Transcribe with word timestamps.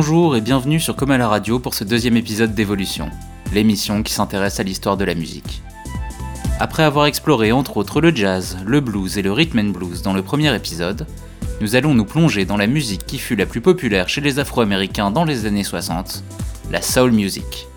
Bonjour 0.00 0.36
et 0.36 0.40
bienvenue 0.40 0.78
sur 0.78 0.94
Comme 0.94 1.10
à 1.10 1.18
la 1.18 1.26
radio 1.26 1.58
pour 1.58 1.74
ce 1.74 1.82
deuxième 1.82 2.16
épisode 2.16 2.54
d'Évolution, 2.54 3.10
l'émission 3.52 4.04
qui 4.04 4.12
s'intéresse 4.12 4.60
à 4.60 4.62
l'histoire 4.62 4.96
de 4.96 5.04
la 5.04 5.16
musique. 5.16 5.60
Après 6.60 6.84
avoir 6.84 7.06
exploré 7.06 7.50
entre 7.50 7.78
autres 7.78 8.00
le 8.00 8.14
jazz, 8.14 8.58
le 8.64 8.80
blues 8.80 9.18
et 9.18 9.22
le 9.22 9.32
rhythm 9.32 9.58
and 9.58 9.70
blues 9.70 10.02
dans 10.02 10.12
le 10.12 10.22
premier 10.22 10.54
épisode, 10.54 11.04
nous 11.60 11.74
allons 11.74 11.94
nous 11.94 12.04
plonger 12.04 12.44
dans 12.44 12.56
la 12.56 12.68
musique 12.68 13.06
qui 13.06 13.18
fut 13.18 13.34
la 13.34 13.44
plus 13.44 13.60
populaire 13.60 14.08
chez 14.08 14.20
les 14.20 14.38
Afro-Américains 14.38 15.10
dans 15.10 15.24
les 15.24 15.46
années 15.46 15.64
60, 15.64 16.22
la 16.70 16.80
soul 16.80 17.10
music. 17.10 17.67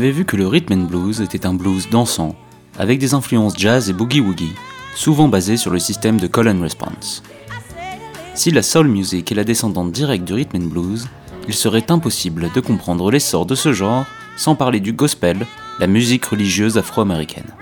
Avait 0.00 0.12
vu 0.12 0.24
que 0.24 0.38
le 0.38 0.46
rhythm 0.46 0.72
and 0.72 0.84
blues 0.84 1.20
était 1.20 1.44
un 1.44 1.52
blues 1.52 1.90
dansant, 1.90 2.34
avec 2.78 2.98
des 2.98 3.12
influences 3.12 3.52
jazz 3.58 3.90
et 3.90 3.92
boogie-woogie, 3.92 4.54
souvent 4.94 5.28
basées 5.28 5.58
sur 5.58 5.70
le 5.70 5.78
système 5.78 6.18
de 6.18 6.26
call 6.26 6.48
and 6.48 6.62
response. 6.62 7.22
Si 8.34 8.50
la 8.50 8.62
soul 8.62 8.88
music 8.88 9.30
est 9.30 9.34
la 9.34 9.44
descendante 9.44 9.92
directe 9.92 10.24
du 10.24 10.32
rhythm 10.32 10.56
and 10.56 10.68
blues, 10.68 11.06
il 11.48 11.52
serait 11.52 11.90
impossible 11.90 12.48
de 12.54 12.60
comprendre 12.60 13.10
l'essor 13.10 13.44
de 13.44 13.54
ce 13.54 13.74
genre 13.74 14.06
sans 14.38 14.54
parler 14.54 14.80
du 14.80 14.94
gospel, 14.94 15.46
la 15.78 15.86
musique 15.86 16.24
religieuse 16.24 16.78
afro-américaine. 16.78 17.52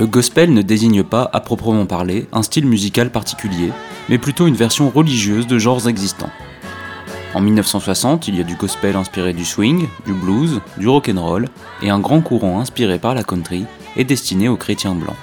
Le 0.00 0.08
gospel 0.08 0.52
ne 0.52 0.62
désigne 0.62 1.04
pas, 1.04 1.30
à 1.32 1.38
proprement 1.38 1.86
parler, 1.86 2.26
un 2.32 2.42
style 2.42 2.66
musical 2.66 3.12
particulier, 3.12 3.70
mais 4.08 4.18
plutôt 4.18 4.48
une 4.48 4.56
version 4.56 4.90
religieuse 4.90 5.46
de 5.46 5.60
genres 5.60 5.88
existants. 5.88 6.32
En 7.34 7.40
1960, 7.40 8.28
il 8.28 8.36
y 8.36 8.40
a 8.40 8.44
du 8.44 8.56
gospel 8.56 8.94
inspiré 8.94 9.32
du 9.32 9.46
swing, 9.46 9.88
du 10.04 10.12
blues, 10.12 10.60
du 10.76 10.86
rock'n'roll 10.86 11.48
et 11.82 11.88
un 11.88 11.98
grand 11.98 12.20
courant 12.20 12.60
inspiré 12.60 12.98
par 12.98 13.14
la 13.14 13.22
country 13.22 13.64
et 13.96 14.04
destiné 14.04 14.48
aux 14.48 14.56
chrétiens 14.56 14.94
blancs. 14.94 15.16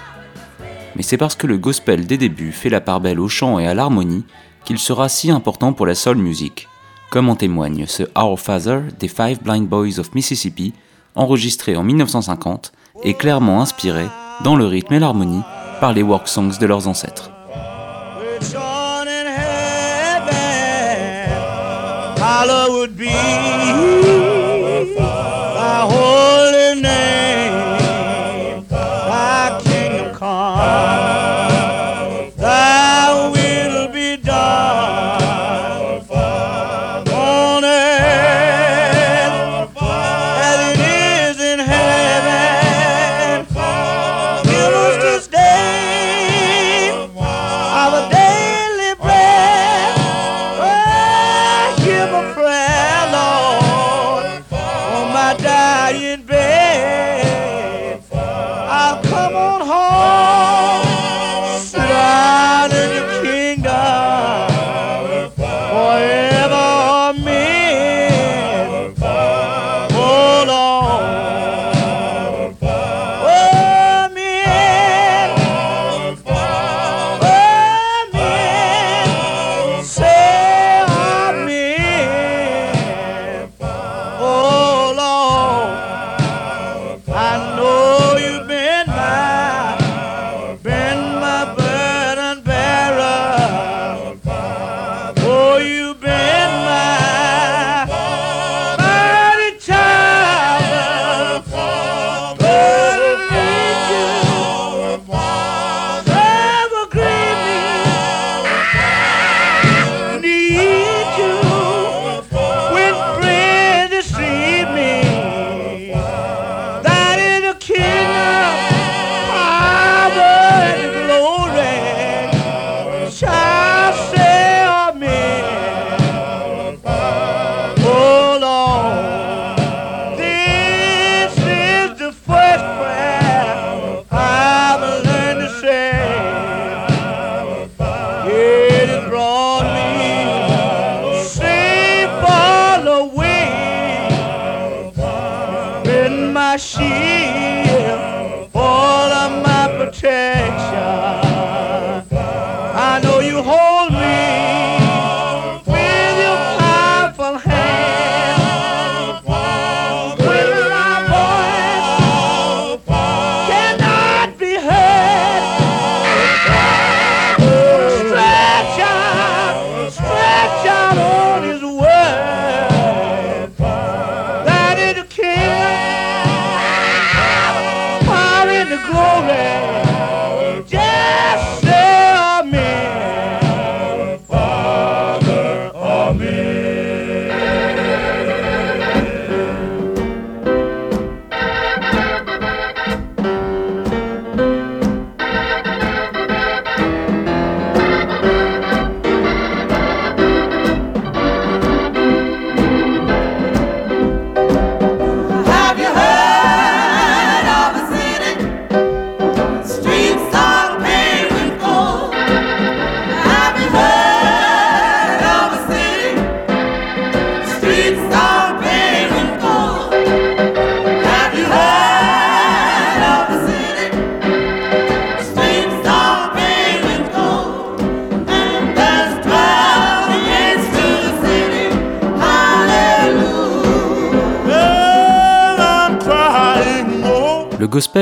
Mais 0.96 1.04
c'est 1.04 1.18
parce 1.18 1.36
que 1.36 1.46
le 1.46 1.60
gospel 1.60 2.08
des 2.08 2.18
débuts 2.18 2.52
fait 2.52 2.70
la 2.70 2.82
part 2.82 3.00
belle 3.00 3.20
au 3.20 3.28
chant 3.28 3.60
et 3.60 3.68
à 3.68 3.76
l'harmonie 3.76 4.26
qu'il 4.66 4.80
sera 4.80 5.08
si 5.08 5.30
important 5.30 5.72
pour 5.72 5.86
la 5.86 5.94
soul 5.94 6.18
music, 6.18 6.68
comme 7.12 7.30
en 7.30 7.36
témoigne 7.36 7.86
ce 7.86 8.04
Our 8.18 8.40
Father 8.40 8.82
des 9.00 9.08
Five 9.08 9.44
Blind 9.44 9.68
Boys 9.68 10.00
of 10.00 10.16
Mississippi, 10.16 10.74
enregistré 11.14 11.76
en 11.76 11.84
1950 11.84 12.72
et 13.04 13.14
clairement 13.14 13.62
inspiré, 13.62 14.06
dans 14.44 14.56
le 14.56 14.66
rythme 14.66 14.96
et 14.96 15.00
l'harmonie, 15.00 15.44
par 15.80 15.94
les 15.94 16.04
work 16.04 16.28
songs 16.28 16.58
de 16.60 16.66
leurs 16.66 16.88
ancêtres. 16.88 17.32
Holla 22.32 22.68
would 22.70 22.96
be. 22.96 23.10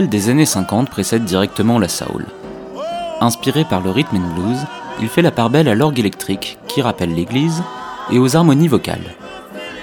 Des 0.06 0.30
années 0.30 0.46
50 0.46 0.92
précède 0.92 1.26
directement 1.26 1.80
la 1.80 1.88
soul. 1.88 2.28
Inspiré 3.20 3.66
par 3.66 3.82
le 3.82 3.90
rhythm 3.90 4.18
and 4.18 4.40
blues, 4.40 4.60
il 5.02 5.08
fait 5.08 5.24
la 5.24 5.32
part 5.32 5.50
belle 5.50 5.68
à 5.68 5.74
l'orgue 5.74 6.00
électrique, 6.00 6.60
qui 6.68 6.84
rappelle 6.84 7.16
l'église, 7.16 7.64
et 8.12 8.20
aux 8.20 8.36
harmonies 8.36 8.68
vocales. 8.68 9.16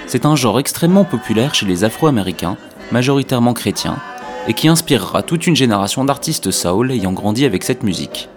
C'est 0.07 0.25
un 0.25 0.37
genre 0.37 0.59
extrêmement 0.59 1.03
populaire 1.03 1.53
chez 1.53 1.65
les 1.65 1.83
Afro-Américains, 1.83 2.55
majoritairement 2.93 3.53
chrétiens, 3.53 3.97
et 4.47 4.53
qui 4.53 4.69
inspirera 4.69 5.21
toute 5.21 5.47
une 5.47 5.55
génération 5.55 6.05
d'artistes 6.05 6.51
soul 6.51 6.91
ayant 6.91 7.11
grandi 7.11 7.45
avec 7.45 7.63
cette 7.63 7.83
musique. 7.83 8.29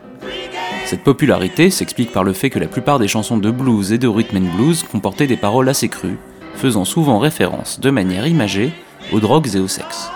Cette 0.85 1.05
popularité 1.05 1.71
s'explique 1.71 2.13
par 2.13 2.25
le 2.25 2.33
fait 2.33 2.51
que 2.51 2.59
la 2.59 2.67
plupart 2.67 2.99
des 2.99 3.09
chansons 3.09 3.37
de 3.37 3.51
blues 3.51 3.93
et 3.93 3.99
de 3.99 4.09
rhythm 4.09 4.39
and 4.39 4.57
blues 4.57 4.83
comportaient 4.83 5.27
des 5.29 5.37
paroles 5.37 5.69
assez 5.69 5.89
crues, 5.89 6.19
faisant 6.57 6.85
souvent 6.85 7.19
référence 7.19 7.79
de 7.79 7.91
manière 7.91 8.27
imagée 8.27 8.73
aux 9.13 9.21
drogues 9.21 9.55
et 9.55 9.61
au 9.61 9.69
sexe. 9.69 10.11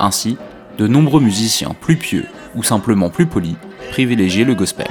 Ainsi, 0.00 0.36
de 0.78 0.86
nombreux 0.86 1.20
musiciens 1.20 1.74
plus 1.80 1.96
pieux 1.96 2.26
ou 2.54 2.62
simplement 2.62 3.10
plus 3.10 3.26
polis 3.26 3.56
privilégiaient 3.90 4.44
le 4.44 4.54
gospel. 4.54 4.88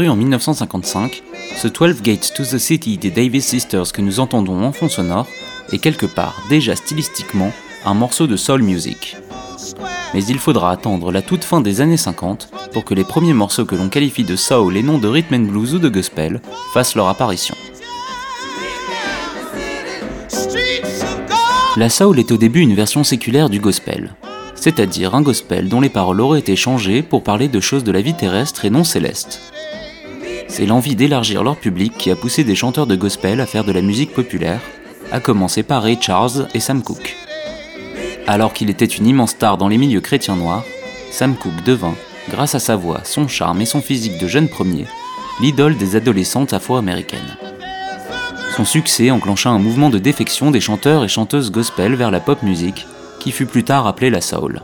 On. 0.00 0.06
Paru 0.06 0.08
en 0.08 0.16
1955, 0.16 1.22
ce 1.56 1.68
12 1.68 2.02
Gates 2.02 2.32
to 2.34 2.44
the 2.44 2.58
City 2.58 2.96
des 2.96 3.10
Davis 3.10 3.46
Sisters 3.46 3.92
que 3.92 4.00
nous 4.00 4.20
entendons 4.20 4.64
en 4.64 4.72
fond 4.72 4.88
sonore 4.88 5.26
est 5.72 5.78
quelque 5.78 6.06
part 6.06 6.42
déjà 6.48 6.74
stylistiquement 6.74 7.52
un 7.84 7.94
morceau 7.94 8.26
de 8.26 8.36
soul 8.36 8.62
music. 8.62 9.16
Mais 10.14 10.24
il 10.24 10.38
faudra 10.38 10.70
attendre 10.70 11.12
la 11.12 11.22
toute 11.22 11.44
fin 11.44 11.60
des 11.60 11.80
années 11.80 11.98
50 11.98 12.50
pour 12.72 12.84
que 12.84 12.94
les 12.94 13.04
premiers 13.04 13.34
morceaux 13.34 13.66
que 13.66 13.74
l'on 13.74 13.88
qualifie 13.88 14.24
de 14.24 14.36
soul 14.36 14.76
et 14.76 14.82
non 14.82 14.98
de 14.98 15.08
rhythm 15.08 15.34
and 15.34 15.50
blues 15.50 15.74
ou 15.74 15.78
de 15.78 15.88
gospel 15.88 16.40
fassent 16.72 16.94
leur 16.94 17.08
apparition. 17.08 17.56
La 21.76 21.90
soul 21.90 22.18
est 22.18 22.32
au 22.32 22.36
début 22.36 22.60
une 22.60 22.74
version 22.74 23.04
séculaire 23.04 23.50
du 23.50 23.60
gospel, 23.60 24.14
c'est-à-dire 24.54 25.14
un 25.14 25.22
gospel 25.22 25.68
dont 25.68 25.80
les 25.80 25.88
paroles 25.88 26.20
auraient 26.20 26.40
été 26.40 26.56
changées 26.56 27.02
pour 27.02 27.22
parler 27.22 27.48
de 27.48 27.60
choses 27.60 27.84
de 27.84 27.92
la 27.92 28.00
vie 28.00 28.14
terrestre 28.14 28.64
et 28.64 28.70
non 28.70 28.84
céleste. 28.84 29.40
C'est 30.50 30.66
l'envie 30.66 30.96
d'élargir 30.96 31.44
leur 31.44 31.56
public 31.56 31.92
qui 31.96 32.10
a 32.10 32.16
poussé 32.16 32.42
des 32.42 32.56
chanteurs 32.56 32.88
de 32.88 32.96
gospel 32.96 33.40
à 33.40 33.46
faire 33.46 33.62
de 33.62 33.70
la 33.70 33.82
musique 33.82 34.12
populaire, 34.12 34.60
à 35.12 35.20
commencer 35.20 35.62
par 35.62 35.84
Ray 35.84 35.96
Charles 36.00 36.48
et 36.54 36.60
Sam 36.60 36.82
Cooke. 36.82 37.16
Alors 38.26 38.52
qu'il 38.52 38.68
était 38.68 38.84
une 38.84 39.06
immense 39.06 39.30
star 39.30 39.58
dans 39.58 39.68
les 39.68 39.78
milieux 39.78 40.00
chrétiens 40.00 40.34
noirs, 40.34 40.64
Sam 41.12 41.36
Cooke 41.36 41.62
devint, 41.64 41.94
grâce 42.30 42.56
à 42.56 42.58
sa 42.58 42.74
voix, 42.74 43.02
son 43.04 43.28
charme 43.28 43.60
et 43.60 43.64
son 43.64 43.80
physique 43.80 44.18
de 44.18 44.26
jeune 44.26 44.48
premier, 44.48 44.86
l'idole 45.40 45.76
des 45.76 45.94
adolescentes 45.94 46.52
afro-américaines. 46.52 47.36
Son 48.56 48.64
succès 48.64 49.12
enclencha 49.12 49.50
un 49.50 49.60
mouvement 49.60 49.88
de 49.88 49.98
défection 49.98 50.50
des 50.50 50.60
chanteurs 50.60 51.04
et 51.04 51.08
chanteuses 51.08 51.52
gospel 51.52 51.94
vers 51.94 52.10
la 52.10 52.20
pop 52.20 52.42
music, 52.42 52.86
qui 53.20 53.30
fut 53.30 53.46
plus 53.46 53.62
tard 53.62 53.86
appelée 53.86 54.10
la 54.10 54.20
soul. 54.20 54.62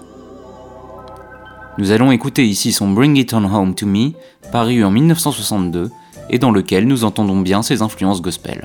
Nous 1.79 1.91
allons 1.91 2.11
écouter 2.11 2.47
ici 2.47 2.73
son 2.73 2.91
Bring 2.91 3.17
It 3.19 3.35
On 3.35 3.45
Home 3.45 3.75
to 3.75 3.87
Me, 3.87 4.13
paru 4.51 4.83
en 4.83 4.91
1962, 4.91 5.91
et 6.31 6.39
dans 6.39 6.51
lequel 6.51 6.87
nous 6.87 7.05
entendons 7.05 7.41
bien 7.41 7.63
ses 7.63 7.83
influences 7.83 8.23
gospel. 8.23 8.65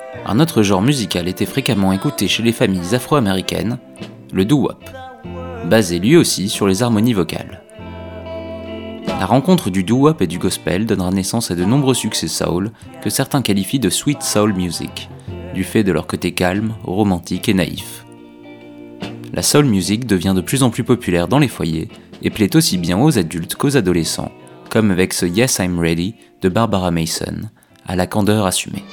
un 0.31 0.39
autre 0.39 0.63
genre 0.63 0.81
musical 0.81 1.27
était 1.27 1.45
fréquemment 1.45 1.91
écouté 1.91 2.29
chez 2.29 2.41
les 2.41 2.53
familles 2.53 2.95
afro-américaines, 2.95 3.79
le 4.31 4.45
doo-wop, 4.45 4.81
basé 5.65 5.99
lui 5.99 6.15
aussi 6.15 6.47
sur 6.47 6.67
les 6.67 6.83
harmonies 6.83 7.11
vocales. 7.11 7.61
La 9.07 9.25
rencontre 9.25 9.69
du 9.69 9.83
doo-wop 9.83 10.21
et 10.21 10.27
du 10.27 10.39
gospel 10.39 10.85
donnera 10.85 11.11
naissance 11.11 11.51
à 11.51 11.55
de 11.55 11.65
nombreux 11.65 11.93
succès 11.93 12.29
soul 12.29 12.71
que 13.01 13.09
certains 13.09 13.41
qualifient 13.41 13.79
de 13.79 13.89
sweet 13.89 14.23
soul 14.23 14.53
music, 14.53 15.09
du 15.53 15.65
fait 15.65 15.83
de 15.83 15.91
leur 15.91 16.07
côté 16.07 16.31
calme, 16.31 16.75
romantique 16.85 17.49
et 17.49 17.53
naïf. 17.53 18.05
La 19.33 19.41
soul 19.41 19.65
music 19.65 20.05
devient 20.05 20.33
de 20.33 20.41
plus 20.41 20.63
en 20.63 20.69
plus 20.69 20.85
populaire 20.85 21.27
dans 21.27 21.39
les 21.39 21.49
foyers 21.49 21.89
et 22.23 22.29
plaît 22.29 22.55
aussi 22.55 22.77
bien 22.77 22.97
aux 22.97 23.19
adultes 23.19 23.55
qu'aux 23.55 23.75
adolescents, 23.75 24.31
comme 24.69 24.91
avec 24.91 25.11
ce 25.11 25.25
Yes 25.25 25.59
I'm 25.59 25.77
Ready 25.77 26.15
de 26.41 26.47
Barbara 26.47 26.89
Mason, 26.89 27.49
à 27.85 27.97
la 27.97 28.07
candeur 28.07 28.45
assumée. 28.45 28.85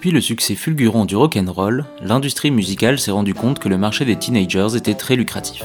Depuis 0.00 0.12
le 0.12 0.22
succès 0.22 0.54
fulgurant 0.54 1.04
du 1.04 1.14
rock'n'roll, 1.14 1.84
l'industrie 2.00 2.50
musicale 2.50 2.98
s'est 2.98 3.10
rendu 3.10 3.34
compte 3.34 3.58
que 3.58 3.68
le 3.68 3.76
marché 3.76 4.06
des 4.06 4.16
teenagers 4.16 4.74
était 4.74 4.94
très 4.94 5.14
lucratif. 5.14 5.62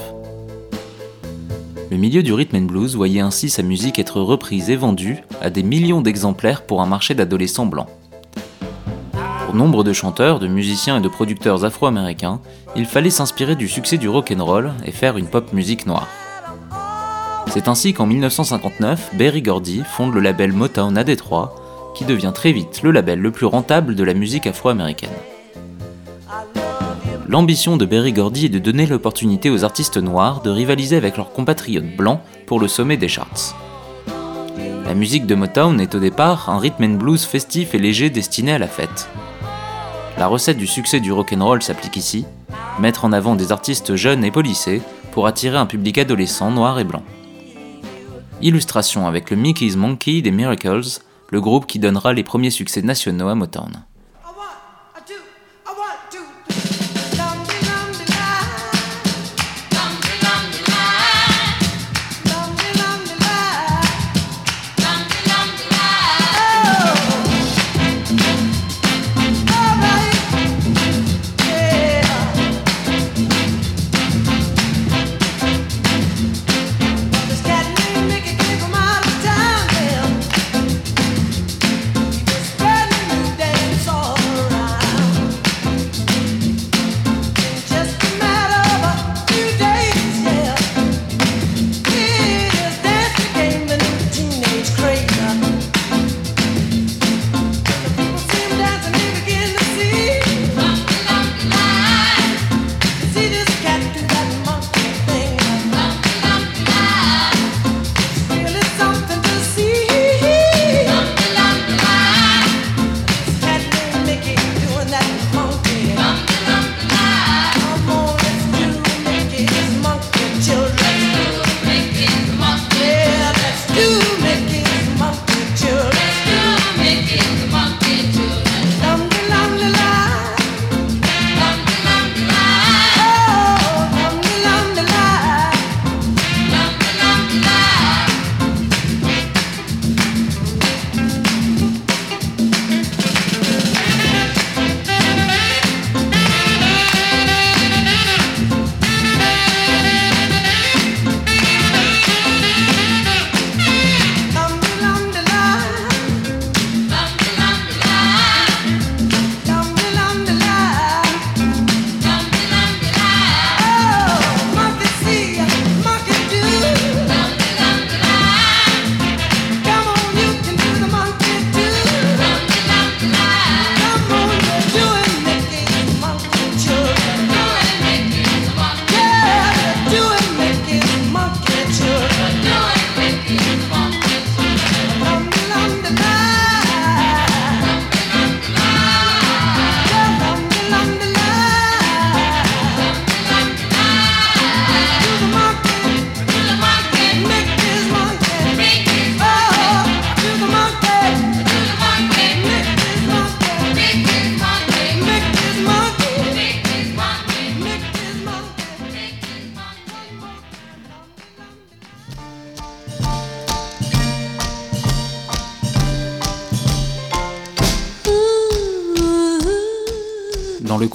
Le 1.90 1.96
milieu 1.96 2.22
du 2.22 2.34
rhythm 2.34 2.58
and 2.58 2.62
blues 2.64 2.98
voyait 2.98 3.22
ainsi 3.22 3.50
sa 3.50 3.64
musique 3.64 3.98
être 3.98 4.20
reprise 4.20 4.70
et 4.70 4.76
vendue 4.76 5.20
à 5.40 5.50
des 5.50 5.64
millions 5.64 6.02
d'exemplaires 6.02 6.64
pour 6.64 6.82
un 6.82 6.86
marché 6.86 7.14
d'adolescents 7.14 7.66
blancs. 7.66 7.88
Pour 9.46 9.56
nombre 9.56 9.86
de 9.86 9.94
chanteurs, 9.94 10.40
de 10.40 10.48
musiciens 10.48 10.98
et 10.98 11.02
de 11.02 11.08
producteurs 11.08 11.64
afro-américains, 11.64 12.42
il 12.76 12.88
fallait 12.88 13.12
s'inspirer 13.12 13.56
du 13.56 13.70
succès 13.70 13.98
du 13.98 14.10
rock'n'roll 14.10 14.74
et 14.84 14.92
faire 14.92 15.16
une 15.16 15.28
pop 15.28 15.54
musique 15.54 15.86
noire. 15.86 16.10
C'est 17.54 17.70
ainsi 17.70 17.94
qu'en 17.94 18.06
1959, 18.06 19.12
Berry 19.14 19.42
Gordy 19.42 19.84
fonde 19.90 20.14
le 20.14 20.20
label 20.20 20.52
Motown 20.52 20.98
à 20.98 21.06
Détroit, 21.06 21.56
qui 21.96 22.06
devient 22.06 22.32
très 22.36 22.52
vite 22.52 22.84
le 22.84 22.92
label 22.92 23.20
le 23.20 23.32
plus 23.32 23.46
rentable 23.46 23.96
de 23.96 24.04
la 24.04 24.14
musique 24.14 24.46
afro-américaine. 24.46 25.10
L'ambition 27.28 27.76
de 27.76 27.86
Berry 27.86 28.14
Gordy 28.14 28.46
est 28.46 28.50
de 28.50 28.60
donner 28.60 28.86
l'opportunité 28.86 29.50
aux 29.50 29.64
artistes 29.64 29.98
noirs 29.98 30.42
de 30.42 30.52
rivaliser 30.52 30.96
avec 30.96 31.18
leurs 31.18 31.34
compatriotes 31.34 31.98
blancs 31.98 32.20
pour 32.46 32.60
le 32.60 32.68
sommet 32.68 32.98
des 32.98 33.08
charts. 33.08 33.56
La 34.86 34.94
musique 34.94 35.26
de 35.26 35.34
Motown 35.34 35.82
est 35.82 35.96
au 35.96 36.00
départ 36.00 36.50
un 36.50 36.60
rhythm 36.60 36.84
and 36.84 36.98
blues 36.98 37.26
festif 37.26 37.74
et 37.74 37.80
léger 37.80 38.12
destiné 38.12 38.52
à 38.52 38.60
la 38.60 38.68
fête. 38.68 39.10
La 40.20 40.28
recette 40.28 40.58
du 40.58 40.68
succès 40.68 41.00
du 41.00 41.12
rock'n'roll 41.12 41.64
s'applique 41.64 41.98
ici, 41.98 42.26
mettre 42.80 43.06
en 43.06 43.12
avant 43.12 43.36
des 43.36 43.52
artistes 43.52 43.96
jeunes 43.96 44.24
et 44.24 44.32
polissés 44.32 44.82
pour 45.12 45.26
attirer 45.26 45.58
un 45.58 45.66
public 45.66 45.98
adolescent 45.98 46.52
noir 46.52 46.80
et 46.80 46.84
blanc. 46.84 47.02
Illustration 48.42 49.08
avec 49.08 49.32
le 49.32 49.38
Mickey's 49.38 49.76
Monkey 49.76 50.22
des 50.22 50.32
Miracles, 50.32 51.00
le 51.30 51.42
groupe 51.42 51.66
qui 51.66 51.80
donnera 51.80 52.14
les 52.14 52.24
premiers 52.24 52.50
succès 52.50 52.82
nationaux 52.82 53.28
à 53.28 53.36
Motown. 53.36 53.86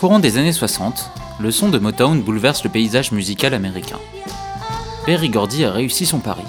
Courant 0.01 0.19
des 0.19 0.39
années 0.39 0.55
60, 0.55 1.11
le 1.41 1.51
son 1.51 1.69
de 1.69 1.79
Motown 1.79 2.23
bouleverse 2.23 2.65
le 2.65 2.71
paysage 2.71 3.13
musical 3.13 3.53
américain. 3.53 3.99
Berry 5.05 5.29
Gordy 5.29 5.63
a 5.67 5.73
réussi 5.73 6.07
son 6.07 6.21
pari. 6.21 6.47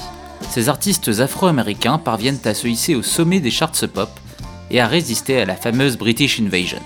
Ces 0.50 0.70
artistes 0.70 1.10
afro-américains 1.20 1.98
parviennent 1.98 2.40
à 2.46 2.54
se 2.54 2.68
hisser 2.68 2.96
au 2.96 3.04
sommet 3.04 3.42
des 3.42 3.52
charts 3.52 3.90
pop 3.94 4.10
et 4.70 4.80
à 4.80 4.88
résister 4.88 5.42
à 5.42 5.46
la 5.46 5.58
fameuse 5.58 5.98
British 5.98 6.40
Invasion. 6.40 6.80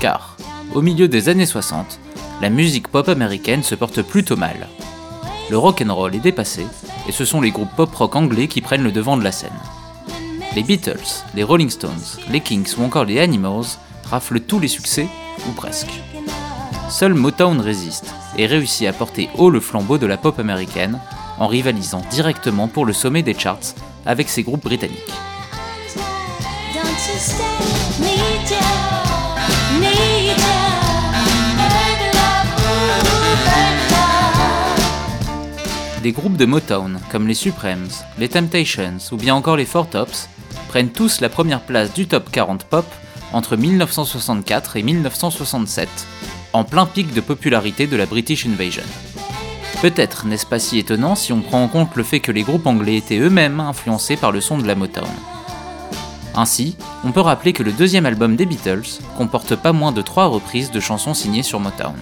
Car, 0.00 0.38
au 0.74 0.80
milieu 0.80 1.06
des 1.06 1.28
années 1.28 1.44
60, 1.44 1.98
la 2.40 2.48
musique 2.48 2.88
pop 2.88 3.10
américaine 3.10 3.62
se 3.62 3.74
porte 3.74 4.00
plutôt 4.00 4.36
mal. 4.36 4.68
Le 5.50 5.58
rock 5.58 5.84
and 5.86 5.94
roll 5.94 6.14
est 6.14 6.20
dépassé 6.20 6.66
et 7.06 7.12
ce 7.12 7.26
sont 7.26 7.42
les 7.42 7.50
groupes 7.50 7.76
pop 7.76 7.94
rock 7.94 8.16
anglais 8.16 8.48
qui 8.48 8.62
prennent 8.62 8.84
le 8.84 8.90
devant 8.90 9.18
de 9.18 9.24
la 9.24 9.32
scène. 9.32 9.50
Les 10.56 10.62
Beatles, 10.62 11.24
les 11.34 11.42
Rolling 11.42 11.68
Stones, 11.68 12.16
les 12.30 12.40
Kings 12.40 12.74
ou 12.78 12.84
encore 12.84 13.04
les 13.04 13.20
Animals 13.20 13.76
raflent 14.12 14.40
tous 14.40 14.60
les 14.60 14.68
succès, 14.68 15.08
ou 15.48 15.52
presque. 15.52 15.88
Seul 16.90 17.14
Motown 17.14 17.58
résiste 17.62 18.12
et 18.36 18.44
réussit 18.44 18.86
à 18.86 18.92
porter 18.92 19.30
haut 19.38 19.48
le 19.48 19.58
flambeau 19.58 19.96
de 19.96 20.04
la 20.04 20.18
pop 20.18 20.38
américaine 20.38 21.00
en 21.38 21.46
rivalisant 21.46 22.02
directement 22.10 22.68
pour 22.68 22.84
le 22.84 22.92
sommet 22.92 23.22
des 23.22 23.32
charts 23.32 23.74
avec 24.04 24.28
ses 24.28 24.42
groupes 24.42 24.64
britanniques. 24.64 24.98
Des 36.02 36.12
groupes 36.12 36.36
de 36.36 36.44
Motown, 36.44 37.00
comme 37.10 37.26
les 37.26 37.34
Supremes, 37.34 37.88
les 38.18 38.28
Temptations 38.28 38.98
ou 39.10 39.16
bien 39.16 39.34
encore 39.34 39.56
les 39.56 39.64
Four 39.64 39.88
Tops, 39.88 40.28
prennent 40.68 40.90
tous 40.90 41.22
la 41.22 41.30
première 41.30 41.62
place 41.62 41.94
du 41.94 42.06
top 42.06 42.30
40 42.30 42.64
pop 42.64 42.84
entre 43.32 43.56
1964 43.56 44.76
et 44.76 44.82
1967, 44.82 45.88
en 46.52 46.64
plein 46.64 46.86
pic 46.86 47.12
de 47.12 47.20
popularité 47.20 47.86
de 47.86 47.96
la 47.96 48.06
British 48.06 48.46
Invasion. 48.46 48.82
Peut-être 49.80 50.26
n'est-ce 50.26 50.46
pas 50.46 50.58
si 50.58 50.78
étonnant 50.78 51.14
si 51.14 51.32
on 51.32 51.40
prend 51.40 51.62
en 51.62 51.68
compte 51.68 51.96
le 51.96 52.02
fait 52.02 52.20
que 52.20 52.30
les 52.30 52.42
groupes 52.42 52.66
anglais 52.66 52.96
étaient 52.96 53.18
eux-mêmes 53.18 53.60
influencés 53.60 54.16
par 54.16 54.30
le 54.30 54.40
son 54.40 54.58
de 54.58 54.66
la 54.66 54.74
Motown. 54.74 55.08
Ainsi, 56.34 56.76
on 57.04 57.12
peut 57.12 57.20
rappeler 57.20 57.52
que 57.52 57.62
le 57.62 57.72
deuxième 57.72 58.06
album 58.06 58.36
des 58.36 58.46
Beatles 58.46 59.00
comporte 59.18 59.56
pas 59.56 59.72
moins 59.72 59.92
de 59.92 60.02
trois 60.02 60.26
reprises 60.26 60.70
de 60.70 60.80
chansons 60.80 61.14
signées 61.14 61.42
sur 61.42 61.60
Motown. 61.60 61.96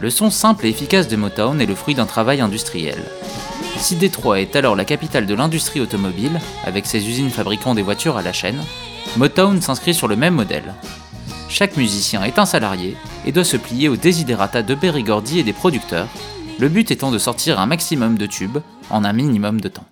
Le 0.00 0.10
son 0.10 0.30
simple 0.30 0.66
et 0.66 0.70
efficace 0.70 1.08
de 1.08 1.16
Motown 1.16 1.60
est 1.60 1.66
le 1.66 1.74
fruit 1.74 1.94
d'un 1.94 2.06
travail 2.06 2.40
industriel. 2.40 3.04
Si 3.78 3.94
Détroit 3.96 4.40
est 4.40 4.56
alors 4.56 4.76
la 4.76 4.84
capitale 4.84 5.24
de 5.24 5.34
l'industrie 5.34 5.80
automobile, 5.80 6.40
avec 6.64 6.84
ses 6.84 7.08
usines 7.08 7.30
fabriquant 7.30 7.74
des 7.74 7.82
voitures 7.82 8.16
à 8.16 8.22
la 8.22 8.32
chaîne, 8.32 8.60
Motown 9.16 9.62
s'inscrit 9.62 9.94
sur 9.94 10.08
le 10.08 10.16
même 10.16 10.34
modèle. 10.34 10.74
Chaque 11.48 11.76
musicien 11.76 12.22
est 12.24 12.38
un 12.38 12.44
salarié 12.44 12.96
et 13.24 13.32
doit 13.32 13.44
se 13.44 13.56
plier 13.56 13.88
aux 13.88 13.96
desiderata 13.96 14.62
de 14.62 14.74
Berry 14.74 15.04
Gordy 15.04 15.38
et 15.38 15.44
des 15.44 15.52
producteurs, 15.52 16.08
le 16.58 16.68
but 16.68 16.90
étant 16.90 17.10
de 17.10 17.18
sortir 17.18 17.60
un 17.60 17.66
maximum 17.66 18.18
de 18.18 18.26
tubes 18.26 18.58
en 18.90 19.04
un 19.04 19.12
minimum 19.12 19.60
de 19.60 19.68
temps. 19.68 19.86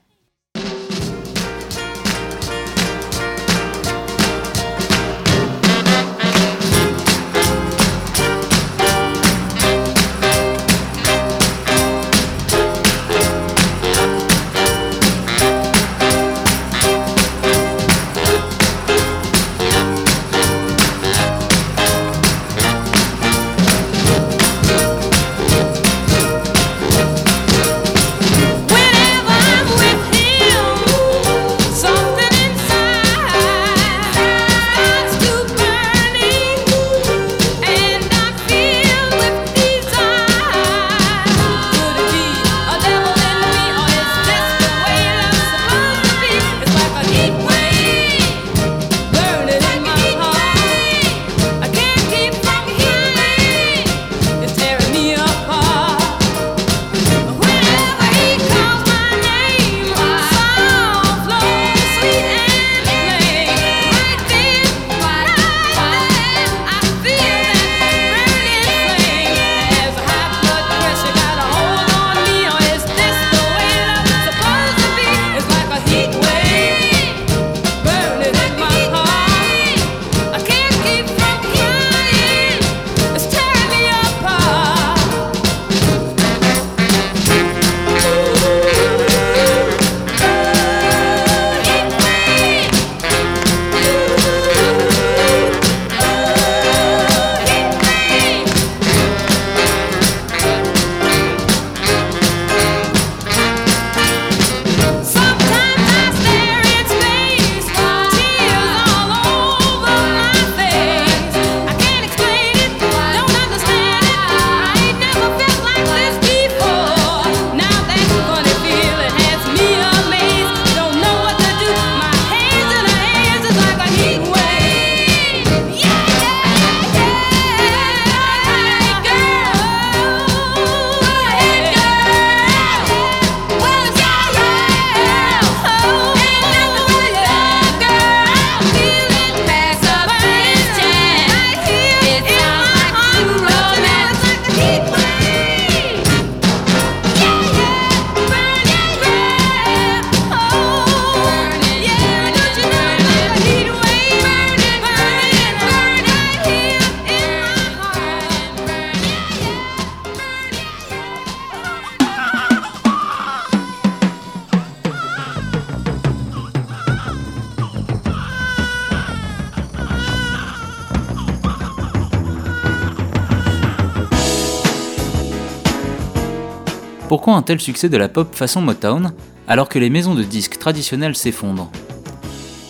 Un 177.37 177.43
tel 177.43 177.61
succès 177.61 177.91
de 177.91 177.99
la 177.99 178.09
pop 178.09 178.35
façon 178.35 178.63
Motown 178.63 179.13
alors 179.47 179.69
que 179.69 179.79
les 179.79 179.91
maisons 179.91 180.15
de 180.15 180.23
disques 180.23 180.59
traditionnelles 180.59 181.15
s'effondrent 181.15 181.71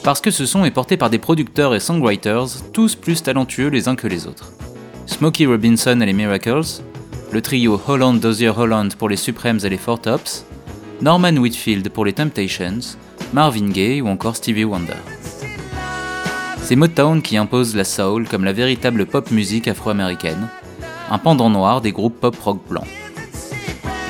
Parce 0.02 0.20
que 0.20 0.32
ce 0.32 0.44
son 0.44 0.64
est 0.64 0.72
porté 0.72 0.96
par 0.96 1.08
des 1.08 1.20
producteurs 1.20 1.72
et 1.72 1.78
songwriters, 1.78 2.48
tous 2.72 2.96
plus 2.96 3.22
talentueux 3.22 3.68
les 3.68 3.86
uns 3.86 3.94
que 3.94 4.08
les 4.08 4.26
autres. 4.26 4.50
Smokey 5.06 5.46
Robinson 5.46 6.00
et 6.00 6.06
les 6.06 6.12
Miracles, 6.12 6.82
le 7.30 7.40
trio 7.40 7.80
Holland 7.86 8.18
Dozier 8.18 8.48
Holland 8.48 8.92
pour 8.96 9.08
les 9.08 9.16
Supremes 9.16 9.60
et 9.62 9.68
les 9.68 9.76
Four 9.76 10.00
Tops, 10.00 10.44
Norman 11.00 11.36
Whitfield 11.36 11.88
pour 11.90 12.04
les 12.04 12.14
Temptations, 12.14 12.98
Marvin 13.32 13.68
Gaye 13.68 14.02
ou 14.02 14.08
encore 14.08 14.34
Stevie 14.34 14.64
Wonder. 14.64 14.98
C'est 16.62 16.74
Motown 16.74 17.22
qui 17.22 17.36
impose 17.36 17.76
la 17.76 17.84
soul 17.84 18.26
comme 18.26 18.42
la 18.42 18.52
véritable 18.52 19.06
pop 19.06 19.30
musique 19.30 19.68
afro-américaine, 19.68 20.48
un 21.08 21.18
pendant 21.18 21.50
noir 21.50 21.80
des 21.80 21.92
groupes 21.92 22.18
pop 22.18 22.36
rock 22.40 22.58
blancs. 22.68 23.05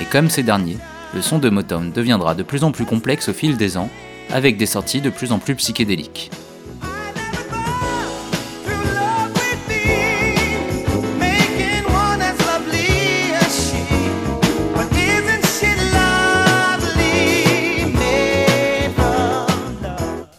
Et 0.01 0.05
comme 0.05 0.31
ces 0.31 0.43
derniers, 0.43 0.79
le 1.15 1.23
son 1.23 1.39
de 1.39 1.49
Motown 1.49 1.91
deviendra 1.91 2.35
de 2.35 2.43
plus 2.43 2.65
en 2.65 2.73
plus 2.73 2.85
complexe 2.85 3.29
au 3.29 3.33
fil 3.33 3.57
des 3.57 3.77
ans, 3.77 3.91
avec 4.31 4.57
des 4.57 4.67
sorties 4.67 5.01
de 5.01 5.11
plus 5.11 5.33
en 5.33 5.39
plus 5.39 5.55
psychédéliques. 5.55 6.31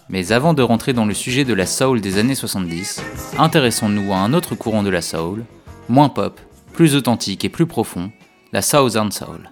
Mais 0.09 0.31
avant 0.31 0.55
de 0.55 0.63
rentrer 0.63 0.93
dans 0.93 1.05
le 1.05 1.13
sujet 1.13 1.45
de 1.45 1.53
la 1.53 1.67
soul 1.67 2.01
des 2.01 2.17
années 2.17 2.33
70, 2.33 3.03
intéressons-nous 3.37 4.11
à 4.13 4.17
un 4.17 4.33
autre 4.33 4.55
courant 4.55 4.81
de 4.81 4.89
la 4.89 5.03
soul, 5.03 5.45
moins 5.89 6.09
pop, 6.09 6.41
plus 6.73 6.95
authentique 6.95 7.45
et 7.45 7.49
plus 7.49 7.67
profond, 7.67 8.11
la 8.51 8.61
Southern 8.61 9.11
Soul. 9.11 9.49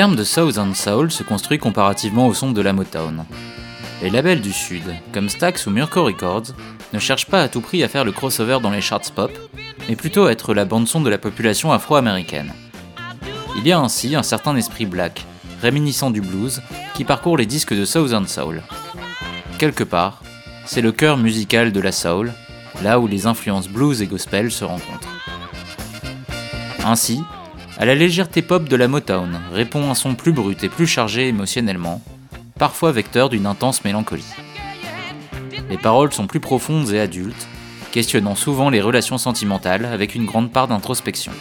Terme 0.00 0.16
de 0.16 0.24
Southern 0.24 0.74
Soul 0.74 1.10
se 1.10 1.22
construit 1.22 1.58
comparativement 1.58 2.26
au 2.26 2.32
son 2.32 2.52
de 2.52 2.62
la 2.62 2.72
Motown. 2.72 3.26
Les 4.00 4.08
labels 4.08 4.40
du 4.40 4.50
Sud, 4.50 4.82
comme 5.12 5.28
Stax 5.28 5.66
ou 5.66 5.70
Murko 5.70 6.04
Records, 6.04 6.54
ne 6.94 6.98
cherchent 6.98 7.26
pas 7.26 7.42
à 7.42 7.48
tout 7.48 7.60
prix 7.60 7.84
à 7.84 7.88
faire 7.88 8.06
le 8.06 8.12
crossover 8.12 8.60
dans 8.62 8.70
les 8.70 8.80
charts 8.80 9.12
pop, 9.14 9.30
mais 9.90 9.96
plutôt 9.96 10.24
à 10.24 10.32
être 10.32 10.54
la 10.54 10.64
bande-son 10.64 11.02
de 11.02 11.10
la 11.10 11.18
population 11.18 11.70
afro-américaine. 11.70 12.54
Il 13.58 13.66
y 13.68 13.72
a 13.72 13.78
ainsi 13.78 14.16
un 14.16 14.22
certain 14.22 14.56
esprit 14.56 14.86
black, 14.86 15.26
réminiscent 15.60 16.10
du 16.10 16.22
blues, 16.22 16.62
qui 16.94 17.04
parcourt 17.04 17.36
les 17.36 17.44
disques 17.44 17.74
de 17.74 17.84
Southern 17.84 18.26
Soul. 18.26 18.62
Quelque 19.58 19.84
part, 19.84 20.22
c'est 20.64 20.80
le 20.80 20.92
cœur 20.92 21.18
musical 21.18 21.72
de 21.72 21.80
la 21.82 21.92
soul, 21.92 22.32
là 22.82 23.00
où 23.00 23.06
les 23.06 23.26
influences 23.26 23.68
blues 23.68 24.00
et 24.00 24.06
gospel 24.06 24.50
se 24.50 24.64
rencontrent. 24.64 25.14
Ainsi, 26.86 27.20
à 27.80 27.86
la 27.86 27.94
légèreté 27.94 28.42
pop 28.42 28.68
de 28.68 28.76
la 28.76 28.88
Motown 28.88 29.40
répond 29.54 29.90
un 29.90 29.94
son 29.94 30.14
plus 30.14 30.32
brut 30.32 30.62
et 30.62 30.68
plus 30.68 30.86
chargé 30.86 31.28
émotionnellement, 31.28 32.02
parfois 32.58 32.92
vecteur 32.92 33.30
d'une 33.30 33.46
intense 33.46 33.84
mélancolie. 33.84 34.34
Les 35.70 35.78
paroles 35.78 36.12
sont 36.12 36.26
plus 36.26 36.40
profondes 36.40 36.90
et 36.90 37.00
adultes, 37.00 37.48
questionnant 37.90 38.34
souvent 38.34 38.68
les 38.68 38.82
relations 38.82 39.16
sentimentales 39.16 39.86
avec 39.86 40.14
une 40.14 40.26
grande 40.26 40.52
part 40.52 40.68
d'introspection. 40.68 41.32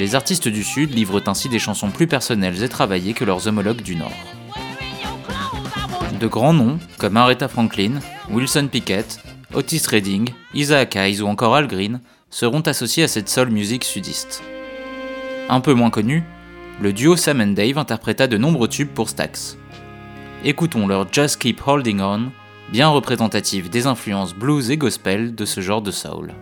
Les 0.00 0.14
artistes 0.14 0.48
du 0.48 0.64
Sud 0.64 0.94
livrent 0.94 1.22
ainsi 1.26 1.50
des 1.50 1.58
chansons 1.58 1.90
plus 1.90 2.06
personnelles 2.06 2.62
et 2.62 2.70
travaillées 2.70 3.12
que 3.12 3.26
leurs 3.26 3.46
homologues 3.46 3.82
du 3.82 3.96
Nord. 3.96 4.16
De 6.18 6.26
grands 6.26 6.54
noms, 6.54 6.78
comme 6.96 7.18
Aretha 7.18 7.48
Franklin, 7.48 8.00
Wilson 8.30 8.66
Pickett, 8.72 9.18
Otis 9.52 9.82
Redding, 9.90 10.30
Isaac 10.54 10.96
Hayes 10.96 11.20
ou 11.20 11.26
encore 11.26 11.54
Al 11.54 11.66
Green, 11.66 12.00
seront 12.30 12.62
associés 12.62 13.04
à 13.04 13.08
cette 13.08 13.28
soul 13.28 13.50
music 13.50 13.84
sudiste. 13.84 14.42
Un 15.48 15.60
peu 15.60 15.74
moins 15.74 15.90
connu, 15.90 16.22
le 16.80 16.92
duo 16.92 17.16
Sam 17.16 17.40
and 17.40 17.48
Dave 17.48 17.78
interpréta 17.78 18.26
de 18.26 18.36
nombreux 18.38 18.68
tubes 18.68 18.88
pour 18.88 19.08
Stax. 19.08 19.56
Écoutons 20.44 20.86
leur 20.86 21.12
Just 21.12 21.38
Keep 21.38 21.66
Holding 21.66 22.00
On, 22.00 22.30
bien 22.70 22.88
représentatif 22.88 23.70
des 23.70 23.86
influences 23.86 24.34
blues 24.34 24.70
et 24.70 24.76
gospel 24.76 25.34
de 25.34 25.44
ce 25.44 25.60
genre 25.60 25.82
de 25.82 25.90
soul. 25.90 26.32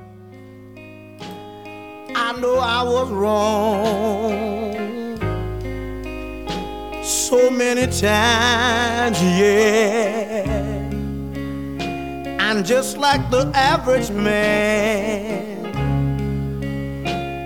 I 12.50 12.62
just 12.62 12.98
like 12.98 13.30
the 13.30 13.50
average 13.54 14.10
man, 14.10 15.59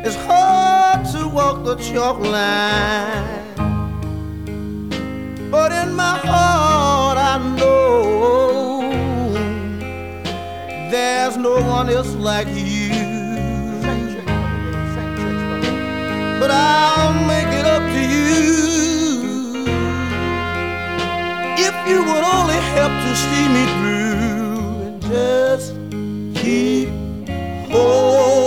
it's 0.07 0.17
hard 0.17 1.07
to 1.07 1.27
walk 1.29 1.64
the 1.64 1.77
chalk 1.77 2.19
line. 2.21 3.55
But 5.51 5.73
in 5.73 5.95
my 5.95 6.19
heart, 6.19 7.17
I 7.17 7.38
know 7.57 8.81
there's 10.90 11.38
no 11.38 11.55
one 11.62 11.88
else 11.88 12.14
like 12.17 12.49
you. 12.49 12.90
But 16.38 16.51
I'll 16.51 17.14
make 17.27 17.49
it 17.61 17.64
up 17.64 17.83
to 17.95 18.03
you. 18.14 18.35
If 21.67 21.75
you 21.88 21.99
would 22.05 22.25
only 22.37 22.61
help 22.77 22.93
to 23.05 23.12
see 23.25 23.47
me 23.57 23.64
through 23.77 24.83
and 24.87 25.03
just 25.03 25.73
keep 26.43 26.90
holding 27.71 28.43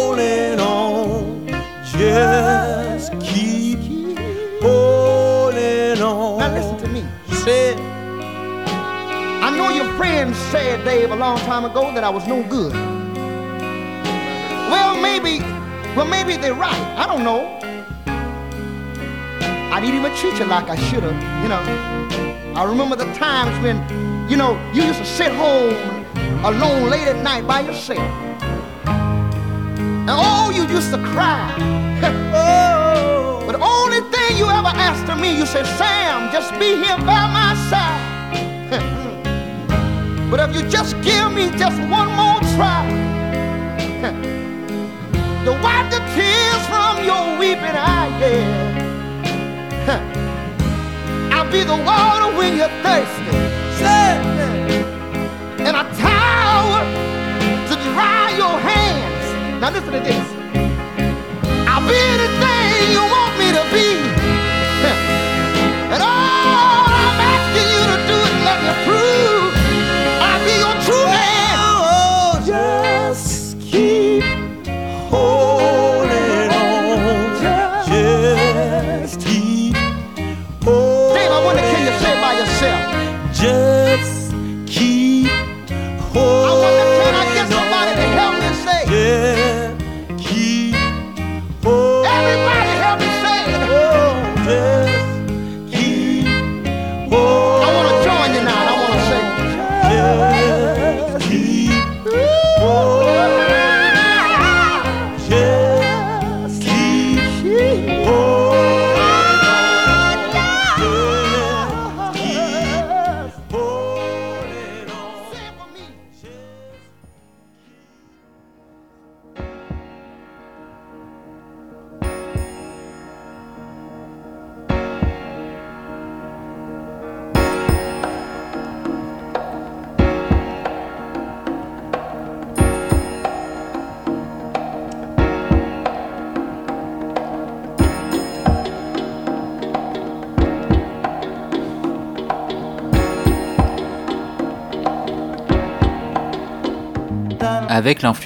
friends 9.98 10.38
said, 10.52 10.86
Dave, 10.86 11.10
a 11.10 11.16
long 11.16 11.40
time 11.40 11.66
ago 11.66 11.92
that 11.92 12.04
I 12.04 12.10
was 12.10 12.28
no 12.28 12.44
good. 12.44 12.72
Well, 14.72 14.96
maybe, 15.02 15.40
well, 15.96 16.06
maybe 16.06 16.38
they're 16.38 16.54
right. 16.54 16.84
I 16.96 17.08
don't 17.08 17.24
know. 17.24 17.58
I 19.74 19.82
didn't 19.82 19.96
even 20.00 20.16
treat 20.16 20.38
you 20.38 20.46
like 20.46 20.70
I 20.70 20.76
should 20.76 21.02
have, 21.02 21.18
you 21.42 21.50
know. 21.50 21.62
I 22.56 22.64
remember 22.64 22.96
the 22.96 23.12
times 23.14 23.60
when, 23.64 23.78
you 24.30 24.38
know, 24.38 24.54
you 24.72 24.84
used 24.84 25.00
to 25.00 25.06
sit 25.06 25.32
home 25.32 26.06
alone 26.46 26.92
late 26.92 27.08
at 27.08 27.24
night 27.24 27.48
by 27.48 27.62
yourself. 27.62 28.00
And 28.88 30.12
oh, 30.12 30.52
you 30.54 30.68
used 30.68 30.92
to 30.92 31.00
cry. 31.08 31.56
but 33.46 33.52
the 33.54 33.64
only 33.64 34.02
thing 34.12 34.38
you 34.38 34.46
ever 34.46 34.74
asked 34.78 35.10
of 35.10 35.20
me, 35.20 35.36
you 35.36 35.48
said, 35.48 35.66
Sam, 35.66 36.32
just 36.32 36.52
be 36.60 36.76
here 36.76 36.98
by 36.98 37.26
my 37.34 37.56
side. 37.72 39.04
But 40.30 40.42
if 40.42 40.56
you 40.56 40.70
just 40.70 40.94
give 41.02 41.32
me 41.32 41.50
just 41.58 41.80
one 41.90 42.10
more 42.20 42.40
try 42.56 42.84
to 45.46 45.52
wipe 45.64 45.90
the 45.90 46.00
tears 46.14 46.64
from 46.68 47.06
your 47.06 47.40
weeping 47.40 47.64
eye, 47.64 48.10
yeah. 48.20 48.68
I'll 51.34 51.50
be 51.50 51.64
the 51.64 51.78
water 51.78 52.36
when 52.38 52.58
you're 52.58 52.76
thirsty. 52.84 53.32
Say, 53.80 54.20
and 55.64 55.78
a 55.78 55.84
towel 55.96 56.84
to 57.70 57.76
dry 57.94 58.36
your 58.36 58.60
hands. 58.60 59.62
Now 59.62 59.72
listen 59.72 59.94
to 59.94 60.00
this. 60.02 60.28
I'll 61.70 61.88
be 61.88 62.27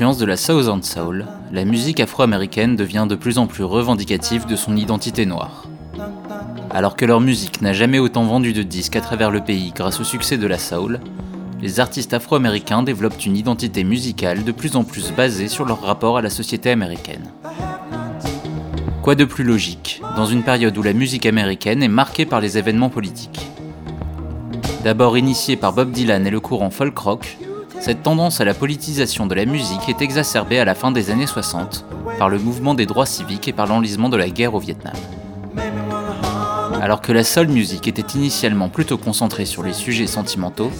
de 0.02 0.26
la 0.26 0.36
Southern 0.36 0.82
Soul, 0.82 1.28
la 1.52 1.64
musique 1.64 2.00
afro-américaine 2.00 2.76
devient 2.76 3.06
de 3.08 3.14
plus 3.14 3.38
en 3.38 3.46
plus 3.46 3.64
revendicative 3.64 4.48
de 4.48 4.56
son 4.56 4.76
identité 4.76 5.28
noire. 5.28 5.68
Alors 6.72 6.96
que 6.96 7.06
leur 7.06 7.22
musique 7.22 7.62
n'a 7.62 7.72
jamais 7.72 8.00
autant 8.00 8.24
vendu 8.24 8.52
de 8.52 8.64
disques 8.64 8.96
à 8.96 9.02
travers 9.02 9.30
le 9.30 9.42
pays 9.42 9.72
grâce 9.76 10.00
au 10.00 10.04
succès 10.04 10.40
de 10.40 10.48
la 10.48 10.58
soul, 10.58 11.00
les 11.62 11.80
artistes 11.80 12.16
afro-américains 12.16 12.82
développent 12.82 13.24
une 13.24 13.38
identité 13.38 13.84
musicale 13.84 14.44
de 14.44 14.52
plus 14.52 14.76
en 14.76 14.84
plus 14.84 15.12
basée 15.12 15.48
sur 15.48 15.66
leur 15.66 15.84
rapport 15.84 16.18
à 16.18 16.24
la 16.24 16.32
société 16.32 16.72
américaine. 16.72 17.30
Quoi 19.04 19.14
de 19.14 19.26
plus 19.26 19.44
logique, 19.44 20.02
dans 20.18 20.26
une 20.26 20.42
période 20.42 20.76
où 20.80 20.82
la 20.82 20.94
musique 20.94 21.28
américaine 21.28 21.84
est 21.84 21.88
marquée 21.88 22.26
par 22.26 22.42
les 22.42 22.58
événements 22.58 22.90
politiques? 22.90 23.46
D'abord 24.84 25.16
initiée 25.16 25.58
par 25.58 25.74
Bob 25.74 25.92
Dylan 25.92 26.26
et 26.26 26.32
le 26.32 26.40
courant 26.40 26.72
folk 26.72 26.98
rock, 26.98 27.38
cette 27.82 28.04
tendance 28.04 28.40
à 28.40 28.46
la 28.46 28.54
politisation 28.54 29.26
de 29.26 29.34
la 29.34 29.46
musique 29.46 29.90
est 29.90 30.04
exacerbée 30.04 30.60
à 30.60 30.66
la 30.66 30.76
fin 30.76 30.92
des 30.92 31.10
années 31.10 31.26
60 31.26 31.84
par 32.20 32.30
le 32.30 32.38
mouvement 32.38 32.76
des 32.76 32.86
droits 32.86 33.08
civiques 33.08 33.48
et 33.48 33.54
par 33.54 33.66
l'enlisement 33.66 34.08
de 34.08 34.18
la 34.18 34.30
guerre 34.30 34.54
au 34.54 34.60
Vietnam. 34.60 34.94
Alors 36.80 37.02
que 37.02 37.12
la 37.12 37.24
soul 37.24 37.48
music 37.48 37.88
était 37.88 38.16
initialement 38.16 38.70
plutôt 38.70 39.00
concentrée 39.00 39.46
sur 39.46 39.64
les 39.64 39.74
sujets 39.74 40.06
sentimentaux, 40.06 40.72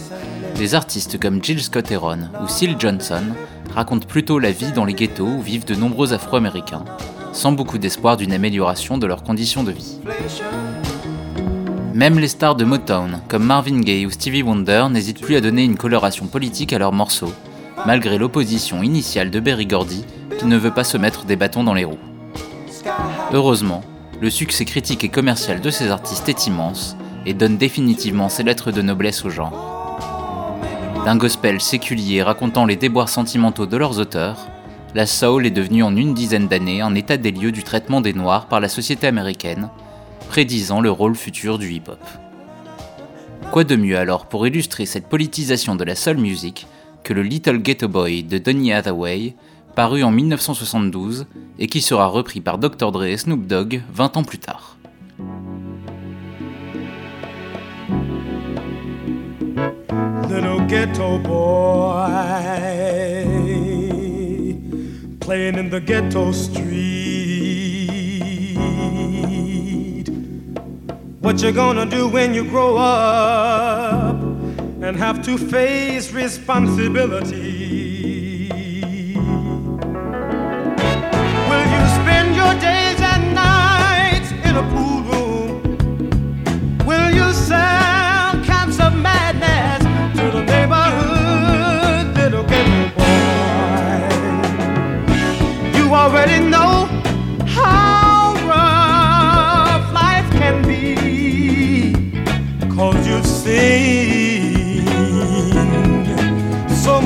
des 0.54 0.76
artistes 0.76 1.18
comme 1.18 1.42
Jill 1.42 1.60
Scott 1.60 1.90
Heron 1.90 2.28
ou 2.40 2.46
Seal 2.46 2.76
Johnson 2.78 3.24
racontent 3.74 4.06
plutôt 4.06 4.38
la 4.38 4.52
vie 4.52 4.70
dans 4.70 4.84
les 4.84 4.94
ghettos 4.94 5.26
où 5.26 5.42
vivent 5.42 5.64
de 5.64 5.74
nombreux 5.74 6.12
Afro-Américains, 6.12 6.84
sans 7.32 7.50
beaucoup 7.50 7.78
d'espoir 7.78 8.16
d'une 8.16 8.32
amélioration 8.32 8.96
de 8.96 9.06
leurs 9.06 9.24
conditions 9.24 9.64
de 9.64 9.72
vie. 9.72 9.98
Même 11.94 12.18
les 12.18 12.28
stars 12.28 12.54
de 12.54 12.64
Motown, 12.64 13.20
comme 13.28 13.44
Marvin 13.44 13.80
Gaye 13.80 14.06
ou 14.06 14.10
Stevie 14.10 14.42
Wonder, 14.42 14.86
n'hésitent 14.90 15.20
plus 15.20 15.36
à 15.36 15.42
donner 15.42 15.62
une 15.62 15.76
coloration 15.76 16.26
politique 16.26 16.72
à 16.72 16.78
leurs 16.78 16.92
morceaux, 16.92 17.34
malgré 17.84 18.16
l'opposition 18.16 18.82
initiale 18.82 19.30
de 19.30 19.40
Berry 19.40 19.66
Gordy, 19.66 20.04
qui 20.38 20.46
ne 20.46 20.56
veut 20.56 20.70
pas 20.70 20.84
se 20.84 20.96
mettre 20.96 21.26
des 21.26 21.36
bâtons 21.36 21.64
dans 21.64 21.74
les 21.74 21.84
roues. 21.84 21.98
Heureusement, 23.34 23.82
le 24.22 24.30
succès 24.30 24.64
critique 24.64 25.04
et 25.04 25.10
commercial 25.10 25.60
de 25.60 25.70
ces 25.70 25.90
artistes 25.90 26.30
est 26.30 26.46
immense 26.46 26.96
et 27.26 27.34
donne 27.34 27.58
définitivement 27.58 28.30
ses 28.30 28.42
lettres 28.42 28.72
de 28.72 28.80
noblesse 28.80 29.24
au 29.26 29.30
genre. 29.30 29.98
D'un 31.04 31.16
gospel 31.16 31.60
séculier 31.60 32.22
racontant 32.22 32.64
les 32.64 32.76
déboires 32.76 33.10
sentimentaux 33.10 33.66
de 33.66 33.76
leurs 33.76 33.98
auteurs, 33.98 34.46
la 34.94 35.06
soul 35.06 35.44
est 35.44 35.50
devenue 35.50 35.82
en 35.82 35.94
une 35.94 36.14
dizaine 36.14 36.48
d'années 36.48 36.80
un 36.80 36.94
état 36.94 37.18
des 37.18 37.32
lieux 37.32 37.52
du 37.52 37.62
traitement 37.62 38.00
des 38.00 38.14
Noirs 38.14 38.46
par 38.46 38.60
la 38.60 38.68
société 38.68 39.06
américaine, 39.06 39.68
prédisant 40.32 40.80
le 40.80 40.90
rôle 40.90 41.14
futur 41.14 41.58
du 41.58 41.70
hip-hop. 41.70 42.00
Quoi 43.50 43.64
de 43.64 43.76
mieux 43.76 43.98
alors 43.98 44.24
pour 44.24 44.46
illustrer 44.46 44.86
cette 44.86 45.06
politisation 45.06 45.76
de 45.76 45.84
la 45.84 45.94
soul 45.94 46.16
music 46.16 46.66
que 47.04 47.12
le 47.12 47.20
Little 47.20 47.58
Ghetto 47.58 47.86
Boy 47.86 48.22
de 48.22 48.38
Donny 48.38 48.72
Hathaway, 48.72 49.34
paru 49.76 50.02
en 50.02 50.10
1972 50.10 51.26
et 51.58 51.66
qui 51.66 51.82
sera 51.82 52.06
repris 52.06 52.40
par 52.40 52.56
Dr. 52.56 52.92
Dre 52.92 53.04
et 53.04 53.18
Snoop 53.18 53.46
Dogg 53.46 53.82
20 53.92 54.16
ans 54.16 54.24
plus 54.24 54.38
tard. 54.38 54.78
What 71.22 71.40
you're 71.40 71.52
gonna 71.52 71.86
do 71.86 72.08
when 72.08 72.34
you 72.34 72.44
grow 72.44 72.76
up 72.76 74.20
and 74.82 74.96
have 74.96 75.22
to 75.24 75.38
face 75.38 76.10
responsibility? 76.10 78.01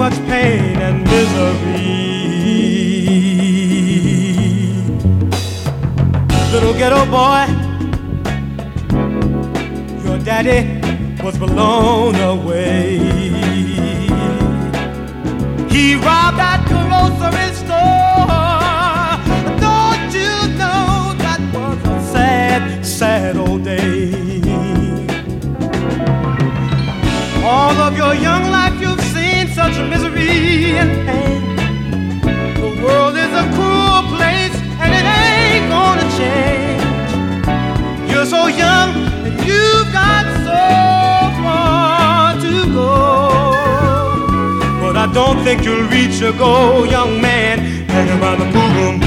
Much 0.09 0.29
pain 0.29 0.77
and 0.87 1.03
misery. 1.03 1.97
Little 6.53 6.75
ghetto 6.81 7.03
boy, 7.17 7.43
your 10.05 10.19
daddy 10.29 10.61
was 11.25 11.37
blown 11.39 12.15
away. 12.35 12.99
He 15.75 15.97
robbed 15.97 16.39
that 16.43 16.61
grocery 16.71 17.49
store. 17.63 18.29
Don't 19.67 20.09
you 20.21 20.35
know 20.61 21.15
that 21.25 21.41
was 21.53 21.79
a 21.95 21.99
sad, 22.13 22.87
sad 22.87 23.37
old 23.37 23.65
day? 23.65 24.15
All 27.45 27.77
of 27.87 27.97
your 27.97 28.15
young 28.15 28.56
don't 45.17 45.43
think 45.45 45.65
you'll 45.65 45.89
reach 45.89 46.21
your 46.21 46.35
goal, 46.35 46.85
young 46.85 47.19
man. 47.23 47.59
Hang 47.89 48.21
around 48.21 48.39
the 48.39 48.45
boom 48.53 49.06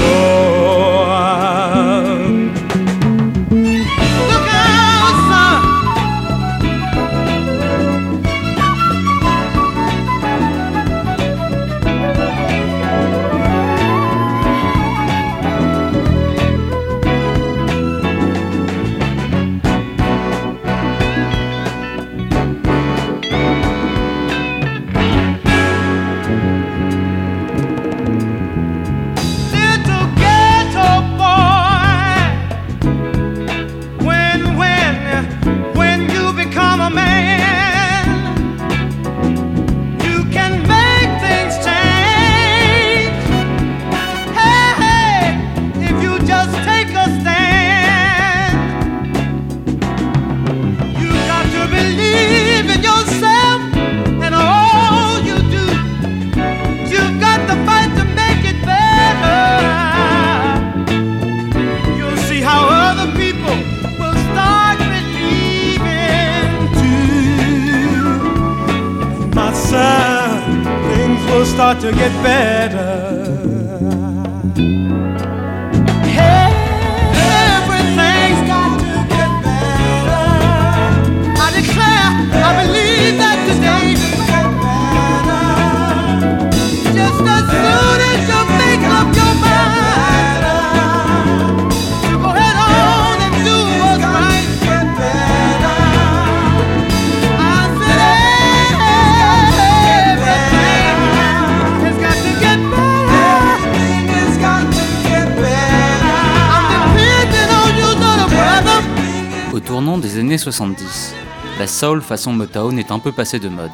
soul 111.80 112.02
façon 112.02 112.34
Motown 112.34 112.78
est 112.78 112.92
un 112.92 112.98
peu 112.98 113.10
passée 113.10 113.38
de 113.38 113.48
mode. 113.48 113.70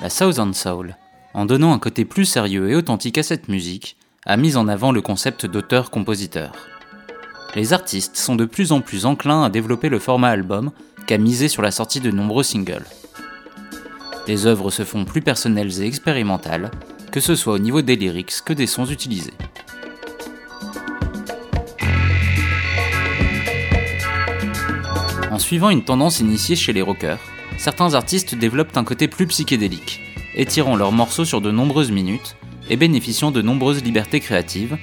La 0.00 0.08
Southern 0.08 0.54
Soul, 0.54 0.96
en 1.34 1.44
donnant 1.44 1.74
un 1.74 1.78
côté 1.78 2.06
plus 2.06 2.24
sérieux 2.24 2.70
et 2.70 2.74
authentique 2.74 3.18
à 3.18 3.22
cette 3.22 3.48
musique, 3.48 3.98
a 4.24 4.38
mis 4.38 4.56
en 4.56 4.66
avant 4.66 4.92
le 4.92 5.02
concept 5.02 5.44
d'auteur-compositeur. 5.44 6.52
Les 7.54 7.74
artistes 7.74 8.16
sont 8.16 8.34
de 8.34 8.46
plus 8.46 8.72
en 8.72 8.80
plus 8.80 9.04
enclins 9.04 9.44
à 9.44 9.50
développer 9.50 9.90
le 9.90 9.98
format 9.98 10.30
album 10.30 10.70
qu'à 11.06 11.18
miser 11.18 11.48
sur 11.48 11.60
la 11.60 11.70
sortie 11.70 12.00
de 12.00 12.10
nombreux 12.10 12.44
singles. 12.44 12.86
Les 14.26 14.46
œuvres 14.46 14.70
se 14.70 14.82
font 14.82 15.04
plus 15.04 15.20
personnelles 15.20 15.82
et 15.82 15.86
expérimentales, 15.86 16.70
que 17.10 17.20
ce 17.20 17.34
soit 17.34 17.52
au 17.52 17.58
niveau 17.58 17.82
des 17.82 17.96
lyrics 17.96 18.40
que 18.42 18.54
des 18.54 18.66
sons 18.66 18.86
utilisés. 18.86 19.34
En 25.32 25.38
suivant 25.38 25.70
une 25.70 25.82
tendance 25.82 26.20
initiée 26.20 26.56
chez 26.56 26.74
les 26.74 26.82
rockers, 26.82 27.18
certains 27.56 27.94
artistes 27.94 28.34
développent 28.34 28.76
un 28.76 28.84
côté 28.84 29.08
plus 29.08 29.26
psychédélique, 29.26 30.02
étirant 30.34 30.76
leurs 30.76 30.92
morceaux 30.92 31.24
sur 31.24 31.40
de 31.40 31.50
nombreuses 31.50 31.90
minutes 31.90 32.36
et 32.68 32.76
bénéficiant 32.76 33.30
de 33.30 33.40
nombreuses 33.40 33.82
libertés 33.82 34.20
créatives, 34.20 34.76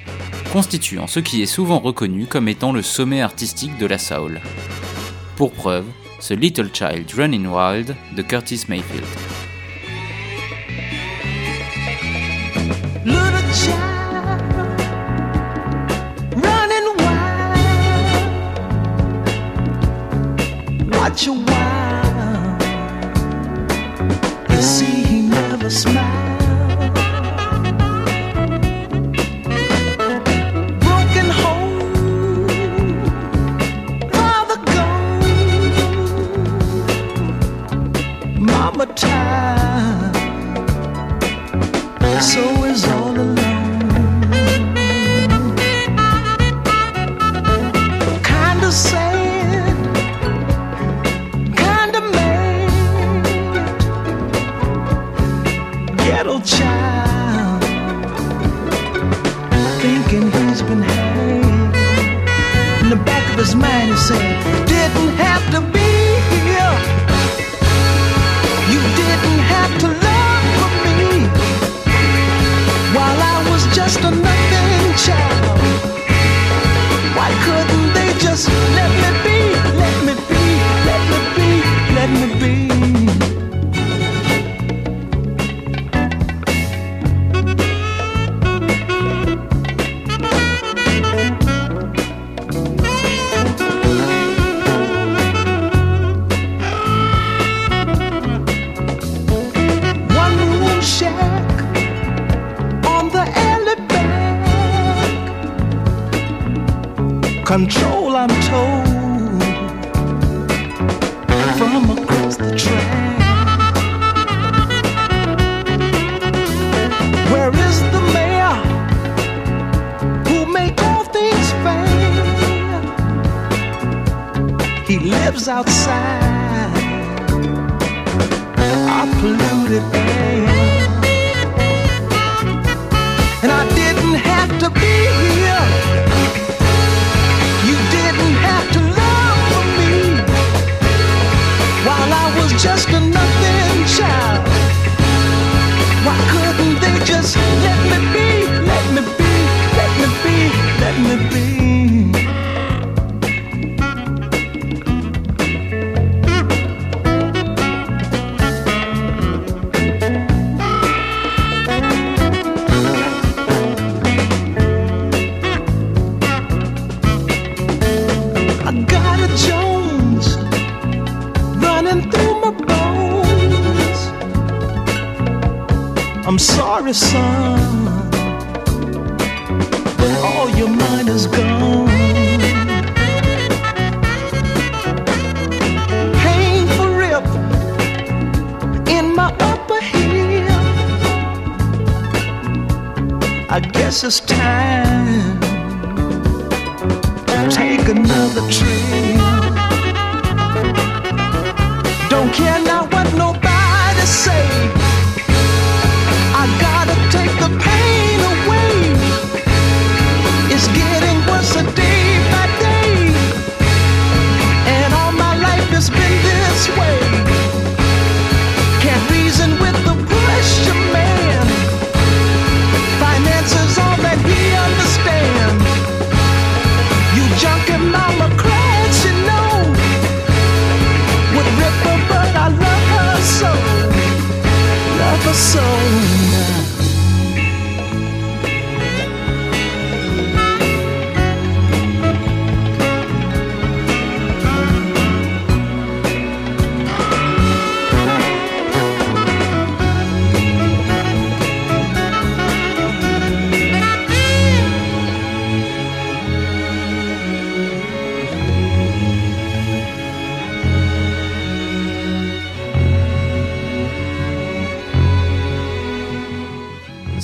constituant 0.52 1.06
ce 1.06 1.20
qui 1.20 1.40
est 1.40 1.46
souvent 1.46 1.78
reconnu 1.78 2.26
comme 2.26 2.48
étant 2.48 2.72
le 2.72 2.82
sommet 2.82 3.22
artistique 3.22 3.78
de 3.78 3.86
la 3.86 3.98
soul. 3.98 4.40
Pour 5.36 5.52
preuve, 5.52 5.86
ce 6.18 6.34
Little 6.34 6.70
Child 6.72 7.08
Running 7.16 7.46
Wild 7.46 7.94
de 8.16 8.22
Curtis 8.22 8.64
Mayfield. 8.68 9.06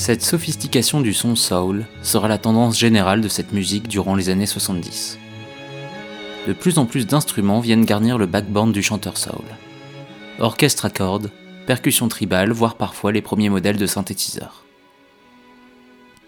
Cette 0.06 0.22
sophistication 0.22 1.00
du 1.00 1.12
son 1.12 1.34
soul 1.34 1.84
sera 2.00 2.28
la 2.28 2.38
tendance 2.38 2.78
générale 2.78 3.20
de 3.20 3.26
cette 3.26 3.50
musique 3.50 3.88
durant 3.88 4.14
les 4.14 4.28
années 4.28 4.46
70. 4.46 5.18
De 6.46 6.52
plus 6.52 6.78
en 6.78 6.86
plus 6.86 7.08
d'instruments 7.08 7.58
viennent 7.58 7.84
garnir 7.84 8.16
le 8.16 8.26
backband 8.26 8.68
du 8.68 8.84
chanteur 8.84 9.18
soul. 9.18 9.44
Orchestre 10.38 10.84
à 10.84 10.90
cordes, 10.90 11.32
percussions 11.66 12.06
tribales, 12.06 12.52
voire 12.52 12.76
parfois 12.76 13.10
les 13.10 13.20
premiers 13.20 13.48
modèles 13.48 13.78
de 13.78 13.86
synthétiseurs. 13.88 14.62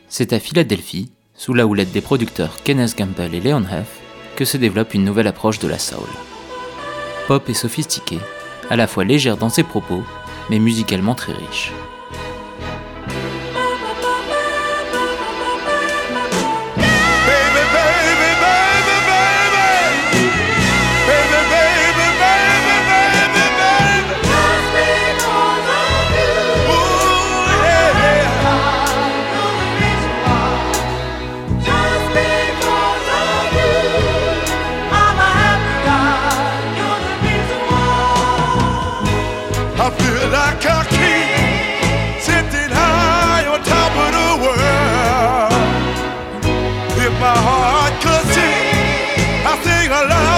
C'est 0.08 0.32
à 0.32 0.40
Philadelphie, 0.40 1.12
sous 1.36 1.54
la 1.54 1.64
houlette 1.64 1.92
des 1.92 2.00
producteurs 2.00 2.60
Kenneth 2.64 2.98
Gamble 2.98 3.32
et 3.32 3.40
Leon 3.40 3.62
Huff, 3.62 4.00
que 4.34 4.44
se 4.44 4.56
développe 4.56 4.94
une 4.94 5.04
nouvelle 5.04 5.28
approche 5.28 5.60
de 5.60 5.68
la 5.68 5.78
soul. 5.78 6.08
Pop 7.28 7.48
et 7.48 7.54
sophistiquée, 7.54 8.18
à 8.70 8.74
la 8.74 8.88
fois 8.88 9.04
légère 9.04 9.36
dans 9.36 9.50
ses 9.50 9.62
propos, 9.62 10.02
mais 10.50 10.58
musicalement 10.58 11.14
très 11.14 11.32
riche. 11.32 11.70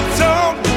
uptown. 0.00 0.69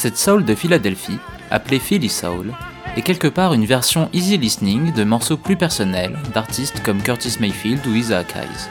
Cette 0.00 0.16
soul 0.16 0.46
de 0.46 0.54
Philadelphie, 0.54 1.18
appelée 1.50 1.78
Philly 1.78 2.08
Soul, 2.08 2.54
est 2.96 3.02
quelque 3.02 3.28
part 3.28 3.52
une 3.52 3.66
version 3.66 4.08
easy 4.14 4.38
listening 4.38 4.94
de 4.94 5.04
morceaux 5.04 5.36
plus 5.36 5.56
personnels 5.56 6.16
d'artistes 6.32 6.82
comme 6.82 7.02
Curtis 7.02 7.36
Mayfield 7.38 7.86
ou 7.86 7.94
Isaac 7.94 8.34
Hayes. 8.34 8.70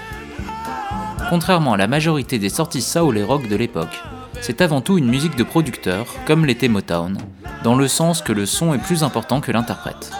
Contrairement 1.29 1.73
à 1.73 1.77
la 1.77 1.85
majorité 1.85 2.39
des 2.39 2.49
sorties 2.49 2.81
soul 2.81 3.15
et 3.15 3.23
rock 3.23 3.47
de 3.47 3.55
l'époque, 3.55 4.01
c'est 4.41 4.61
avant 4.61 4.81
tout 4.81 4.97
une 4.97 5.09
musique 5.09 5.35
de 5.35 5.43
producteur, 5.43 6.07
comme 6.25 6.45
l'était 6.45 6.67
Motown, 6.67 7.17
dans 7.63 7.75
le 7.75 7.87
sens 7.87 8.21
que 8.21 8.33
le 8.33 8.45
son 8.45 8.73
est 8.73 8.83
plus 8.83 9.03
important 9.03 9.41
que 9.41 9.51
l'interprète. 9.51 10.11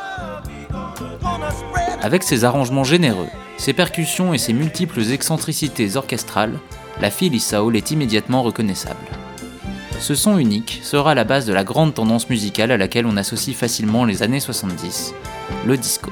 Avec 2.02 2.24
ses 2.24 2.44
arrangements 2.44 2.84
généreux, 2.84 3.28
ses 3.58 3.74
percussions 3.74 4.34
et 4.34 4.38
ses 4.38 4.54
multiples 4.54 5.02
excentricités 5.12 5.96
orchestrales, 5.96 6.60
la 7.02 7.12
Philly 7.12 7.40
Soul 7.40 7.76
est 7.76 7.92
immédiatement 7.92 8.44
reconnaissable. 8.44 9.00
Ce 10.00 10.16
son 10.16 10.38
unique 10.38 10.80
sera 10.82 11.14
la 11.14 11.26
base 11.26 11.46
de 11.46 11.54
la 11.54 11.66
grande 11.66 11.94
tendance 11.94 12.30
musicale 12.30 12.72
à 12.72 12.78
laquelle 12.78 13.06
on 13.06 13.18
associe 13.18 13.56
facilement 13.56 14.06
les 14.06 14.24
années 14.24 14.40
70, 14.40 15.14
le 15.66 15.76
disco. 15.76 16.12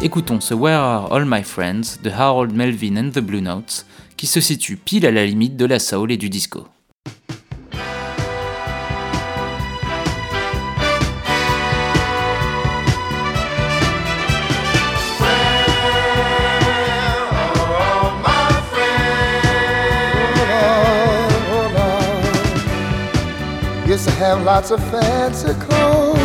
Écoutons 0.00 0.40
ce 0.40 0.54
Where 0.54 0.80
Are 0.80 1.12
All 1.12 1.24
My 1.26 1.42
Friends 1.42 1.98
de 2.02 2.10
Harold 2.10 2.52
Melvin 2.54 2.96
and 2.96 3.10
the 3.10 3.20
Blue 3.20 3.40
Notes, 3.40 3.84
qui 4.22 4.28
se 4.28 4.40
situe 4.40 4.76
pile 4.76 5.04
à 5.04 5.10
la 5.10 5.26
limite 5.26 5.56
de 5.56 5.64
la 5.64 5.80
soul 5.80 6.12
et 6.12 6.16
du 6.16 6.30
disco. 6.30 6.68
Used 23.88 24.04
to 24.04 24.12
have 24.20 24.44
lots 24.44 24.70
of 24.70 24.78
fancy 24.92 25.52
clothes 25.66 26.16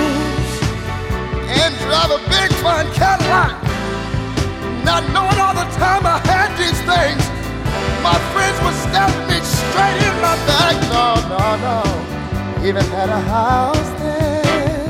and 1.50 1.74
drive 1.80 2.12
a 2.12 2.20
big 2.30 2.54
fine 2.62 2.86
Cadillac. 2.94 3.56
Not 4.86 5.02
knowing 5.12 5.37
my 8.08 8.20
friends 8.32 8.58
would 8.64 8.78
stab 8.88 9.12
me 9.28 9.38
straight 9.44 10.00
in 10.08 10.16
my 10.24 10.36
back. 10.48 10.76
No, 10.96 11.08
no, 11.34 11.46
no. 11.68 11.80
Even 12.68 12.86
had 12.96 13.10
a 13.10 13.22
house 13.36 13.90
there 14.00 14.88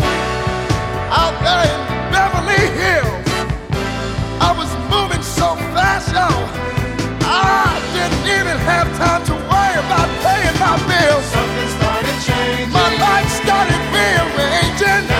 out 1.21 1.35
there 1.45 1.65
in 1.73 1.81
Beverly 2.13 2.65
Hills. 2.79 3.29
I 4.47 4.51
was 4.59 4.69
moving 4.93 5.23
so 5.39 5.49
fast, 5.73 6.13
yo. 6.13 6.29
I 7.25 7.81
didn't 7.95 8.27
even 8.37 8.57
have 8.69 8.87
time 9.01 9.23
to 9.29 9.35
worry 9.49 9.75
about 9.85 10.09
paying 10.25 10.57
my 10.65 10.75
bills. 10.89 11.25
Something 11.33 11.69
started 11.79 12.17
changing. 12.27 12.69
My 12.69 12.89
life 13.05 13.29
started 13.41 13.81
rearranging. 13.95 15.16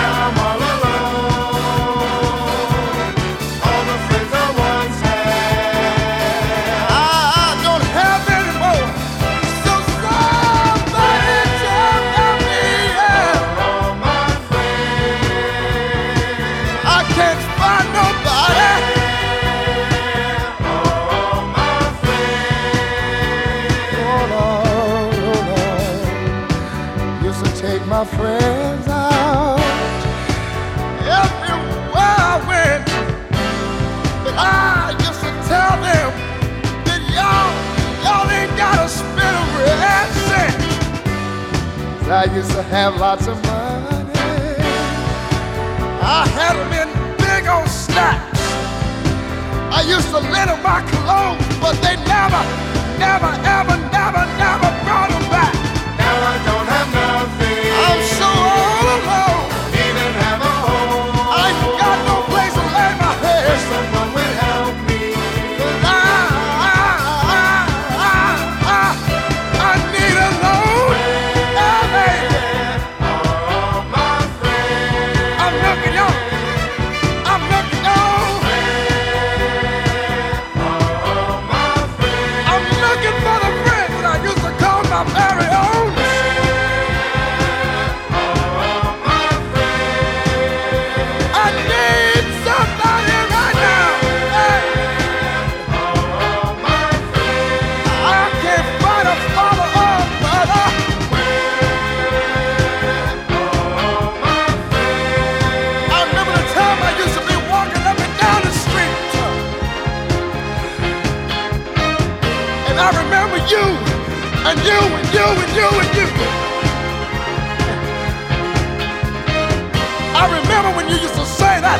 I 120.18 120.26
remember 120.34 120.74
when 120.74 120.88
you 120.90 120.98
used 120.98 121.14
to 121.14 121.24
say 121.24 121.62
that 121.62 121.78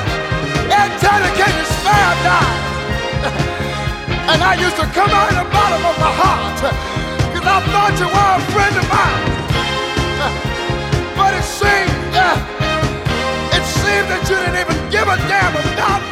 antedicated 0.70 1.66
spare 1.74 2.14
die. 2.22 2.54
And 4.30 4.38
I 4.46 4.54
used 4.54 4.76
to 4.76 4.86
come 4.94 5.10
out 5.10 5.26
of 5.34 5.42
the 5.42 5.48
bottom 5.50 5.82
of 5.82 5.96
my 5.98 6.12
heart, 6.14 6.60
because 7.34 7.42
I 7.42 7.58
thought 7.72 7.94
you 7.98 8.06
were 8.06 8.32
a 8.38 8.42
friend 8.54 8.74
of 8.78 8.86
mine. 8.94 9.26
But 11.18 11.34
it 11.34 11.42
seemed, 11.42 12.14
uh, 12.14 12.38
it 13.58 13.64
seemed 13.66 14.06
that 14.06 14.22
you 14.30 14.36
didn't 14.38 14.60
even 14.62 14.78
give 14.88 15.08
a 15.08 15.16
damn 15.26 15.50
about 15.74 16.07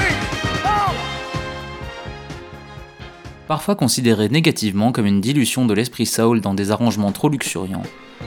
Parfois 3.49 3.77
considérée 3.77 4.29
négativement 4.29 4.91
comme 4.91 5.07
une 5.07 5.21
dilution 5.21 5.67
de 5.67 5.75
l'esprit 5.75 6.07
soul 6.07 6.41
dans 6.41 6.55
des 6.55 6.73
arrangements 6.73 7.13
trop 7.13 7.29
luxuriants, 7.29 7.85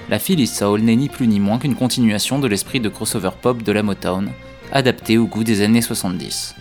la 0.09 0.17
Philly 0.17 0.47
Soul 0.47 0.82
n'est 0.82 0.95
ni 0.95 1.09
plus 1.09 1.28
ni 1.28 1.41
moins 1.41 1.57
qu'une 1.57 1.76
continuation 1.76 2.39
de 2.39 2.47
l'esprit 2.47 2.80
de 2.80 2.88
crossover 2.88 3.32
pop 3.41 3.61
de 3.61 3.72
la 3.74 3.84
Motown, 3.84 4.32
adapté 4.72 5.17
au 5.17 5.26
goût 5.26 5.43
des 5.43 5.61
années 5.61 5.82
70. 5.82 6.55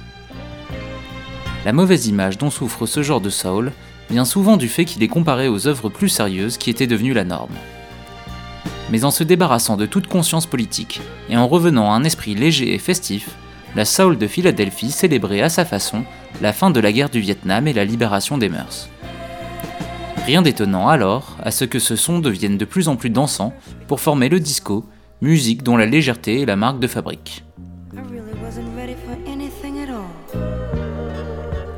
La 1.64 1.72
mauvaise 1.72 2.08
image 2.08 2.36
dont 2.36 2.50
souffre 2.50 2.86
ce 2.86 3.02
genre 3.02 3.20
de 3.20 3.30
soul 3.30 3.70
vient 4.10 4.24
souvent 4.24 4.56
du 4.56 4.68
fait 4.68 4.84
qu'il 4.84 5.04
est 5.04 5.08
comparé 5.08 5.48
aux 5.48 5.68
œuvres 5.68 5.88
plus 5.88 6.08
sérieuses 6.08 6.58
qui 6.58 6.70
étaient 6.70 6.86
devenues 6.88 7.14
la 7.14 7.24
norme. 7.24 7.54
Mais 8.90 9.04
en 9.04 9.12
se 9.12 9.22
débarrassant 9.22 9.76
de 9.76 9.86
toute 9.86 10.08
conscience 10.08 10.46
politique 10.46 11.00
et 11.28 11.36
en 11.36 11.46
revenant 11.46 11.92
à 11.92 11.94
un 11.94 12.02
esprit 12.02 12.34
léger 12.34 12.74
et 12.74 12.78
festif, 12.78 13.28
la 13.76 13.84
soul 13.84 14.18
de 14.18 14.26
Philadelphie 14.26 14.90
célébrait 14.90 15.42
à 15.42 15.48
sa 15.48 15.64
façon 15.64 16.04
la 16.40 16.52
fin 16.52 16.70
de 16.70 16.80
la 16.80 16.92
guerre 16.92 17.10
du 17.10 17.20
Vietnam 17.20 17.66
et 17.66 17.72
la 17.72 17.84
libération 17.84 18.38
des 18.38 18.48
mœurs. 18.48 18.88
Rien 20.26 20.42
d'étonnant 20.42 20.88
alors 20.88 21.36
à 21.42 21.50
ce 21.50 21.64
que 21.64 21.78
ce 21.78 21.96
son 21.96 22.18
devienne 22.18 22.58
de 22.58 22.64
plus 22.64 22.88
en 22.88 22.96
plus 22.96 23.10
dansant 23.10 23.54
pour 23.86 24.00
former 24.00 24.28
le 24.28 24.40
disco, 24.40 24.84
musique 25.20 25.62
dont 25.62 25.76
la 25.76 25.86
légèreté 25.86 26.42
est 26.42 26.46
la 26.46 26.56
marque 26.56 26.80
de 26.80 26.86
fabrique. 26.86 27.44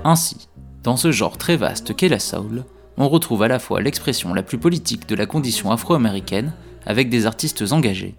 Ainsi, 0.05 0.49
dans 0.83 0.97
ce 0.97 1.13
genre 1.13 1.39
très 1.39 1.57
vaste 1.57 1.95
qu'est 1.95 2.09
la 2.09 2.19
soul, 2.19 2.65
on 2.97 3.09
retrouve 3.09 3.43
à 3.43 3.49
la 3.49 3.59
fois 3.59 3.81
l'expression 3.81 4.35
la 4.35 4.43
plus 4.43 4.59
politique 4.59 5.09
de 5.09 5.15
la 5.15 5.27
condition 5.27 5.71
afro-américaine, 5.71 6.53
avec 6.87 7.09
des 7.09 7.27
artistes 7.27 7.65
engagés, 7.73 8.15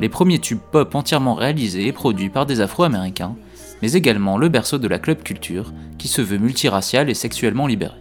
les 0.00 0.08
premiers 0.08 0.38
tubes 0.38 0.58
pop 0.72 0.94
entièrement 0.94 1.34
réalisés 1.34 1.86
et 1.86 1.92
produits 1.92 2.30
par 2.30 2.46
des 2.46 2.60
afro-américains, 2.60 3.36
mais 3.82 3.92
également 3.92 4.38
le 4.38 4.48
berceau 4.48 4.78
de 4.78 4.88
la 4.88 4.98
club 4.98 5.22
culture, 5.22 5.72
qui 5.98 6.08
se 6.08 6.22
veut 6.22 6.38
multiracial 6.38 7.10
et 7.10 7.14
sexuellement 7.14 7.66
libéré. 7.66 7.96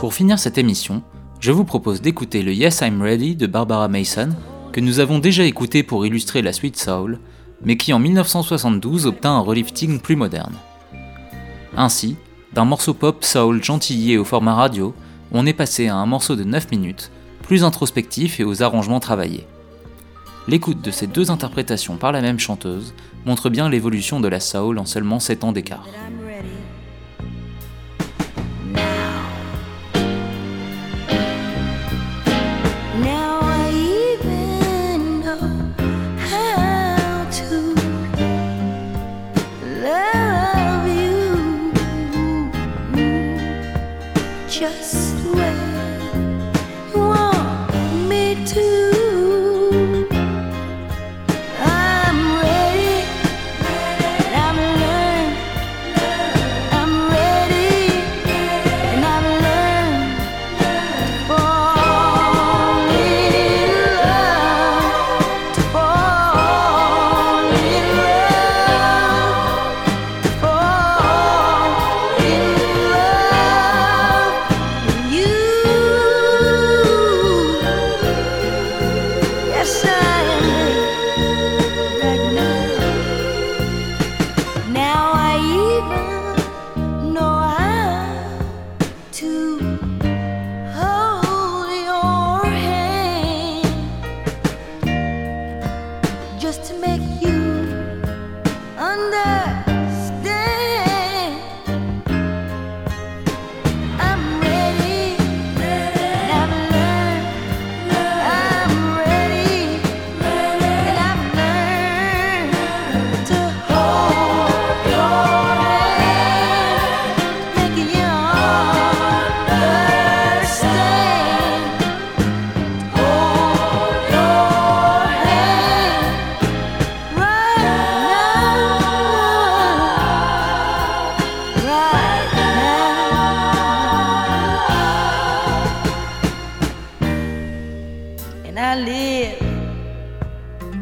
Pour 0.00 0.14
finir 0.14 0.38
cette 0.38 0.58
émission, 0.58 1.02
je 1.38 1.52
vous 1.52 1.64
propose 1.64 2.00
d'écouter 2.00 2.42
le 2.42 2.52
Yes 2.52 2.80
I'm 2.80 3.02
Ready 3.02 3.36
de 3.36 3.46
Barbara 3.46 3.88
Mason, 3.88 4.30
que 4.72 4.80
nous 4.80 5.00
avons 5.00 5.18
déjà 5.18 5.44
écouté 5.44 5.82
pour 5.82 6.06
illustrer 6.06 6.42
la 6.42 6.52
suite 6.52 6.76
Soul, 6.76 7.18
mais 7.64 7.76
qui 7.76 7.92
en 7.92 7.98
1972 7.98 9.06
obtint 9.06 9.36
un 9.36 9.40
relifting 9.40 10.00
plus 10.00 10.16
moderne. 10.16 10.54
Ainsi, 11.76 12.16
d'un 12.52 12.64
morceau 12.64 12.94
pop 12.94 13.24
soul 13.24 13.62
gentillé 13.62 14.18
au 14.18 14.24
format 14.24 14.54
radio, 14.54 14.94
on 15.32 15.46
est 15.46 15.52
passé 15.52 15.88
à 15.88 15.96
un 15.96 16.06
morceau 16.06 16.36
de 16.36 16.44
9 16.44 16.70
minutes, 16.70 17.10
plus 17.42 17.64
introspectif 17.64 18.40
et 18.40 18.44
aux 18.44 18.62
arrangements 18.62 19.00
travaillés. 19.00 19.46
L'écoute 20.48 20.82
de 20.82 20.90
ces 20.90 21.06
deux 21.06 21.30
interprétations 21.30 21.96
par 21.96 22.12
la 22.12 22.20
même 22.20 22.40
chanteuse 22.40 22.94
montre 23.26 23.50
bien 23.50 23.68
l'évolution 23.68 24.20
de 24.20 24.28
la 24.28 24.40
soul 24.40 24.78
en 24.78 24.86
seulement 24.86 25.20
7 25.20 25.44
ans 25.44 25.52
d'écart. 25.52 25.86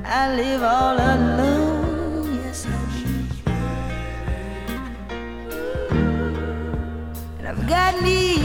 I 0.05 0.35
live 0.35 0.63
all 0.63 0.97
alone. 0.97 2.37
Yes, 2.37 2.67
I 2.67 2.69
do. 2.99 3.11
And 7.39 7.49
I've 7.49 7.69
got 7.69 8.03
me 8.03 8.37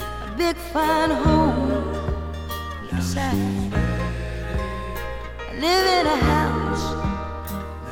a 0.00 0.34
big 0.36 0.56
fine 0.56 1.10
home. 1.10 1.94
Yes, 2.92 3.16
I 3.16 3.30
I 5.38 5.54
live 5.60 5.86
in 5.98 6.06
a 6.06 6.16
house. 6.16 6.86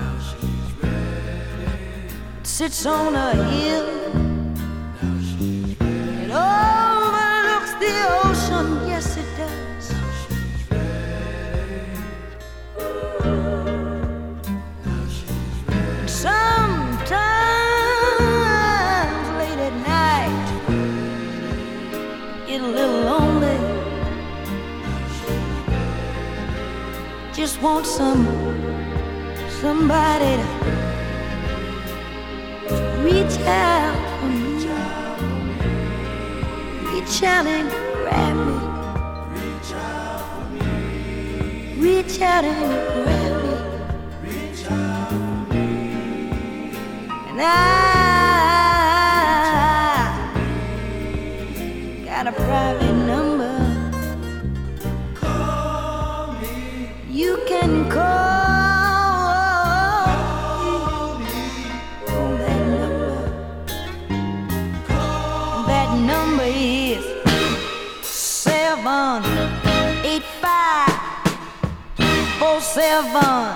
Now 0.01 0.19
she's 0.27 0.73
red 0.83 2.47
sits 2.47 2.87
on 2.87 3.15
a 3.15 3.35
hill. 3.51 4.06
Want 27.67 27.87
some 27.87 28.25
somebody 29.61 30.33
to 30.37 30.47
reach 33.03 33.37
out 33.41 33.97
for 34.21 34.29
me, 34.29 34.53
reach 36.93 37.23
out 37.25 37.47
and 37.47 37.69
grab 37.71 38.37
me, 38.47 38.57
reach 39.35 39.73
out 39.75 40.21
for 40.29 40.45
me, 40.53 40.67
reach 41.83 42.17
out 42.23 42.45
and 42.45 42.57
grab 43.05 43.35
me. 43.43 43.55
And 47.29 47.39
I 47.41 47.45
got 52.05 52.25
a 52.29 52.33
private 52.33 52.86
four 73.03 73.56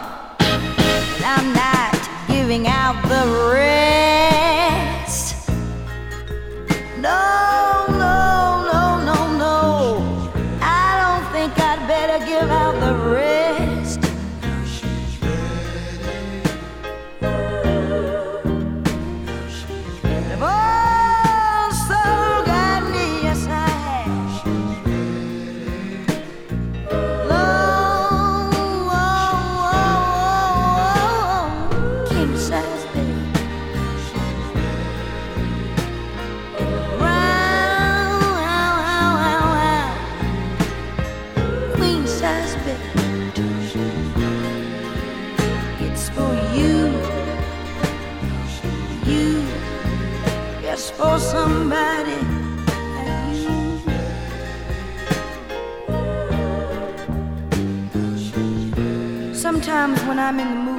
I'm 60.30 60.38
in 60.38 60.48
the 60.48 60.54
mood 60.54 60.69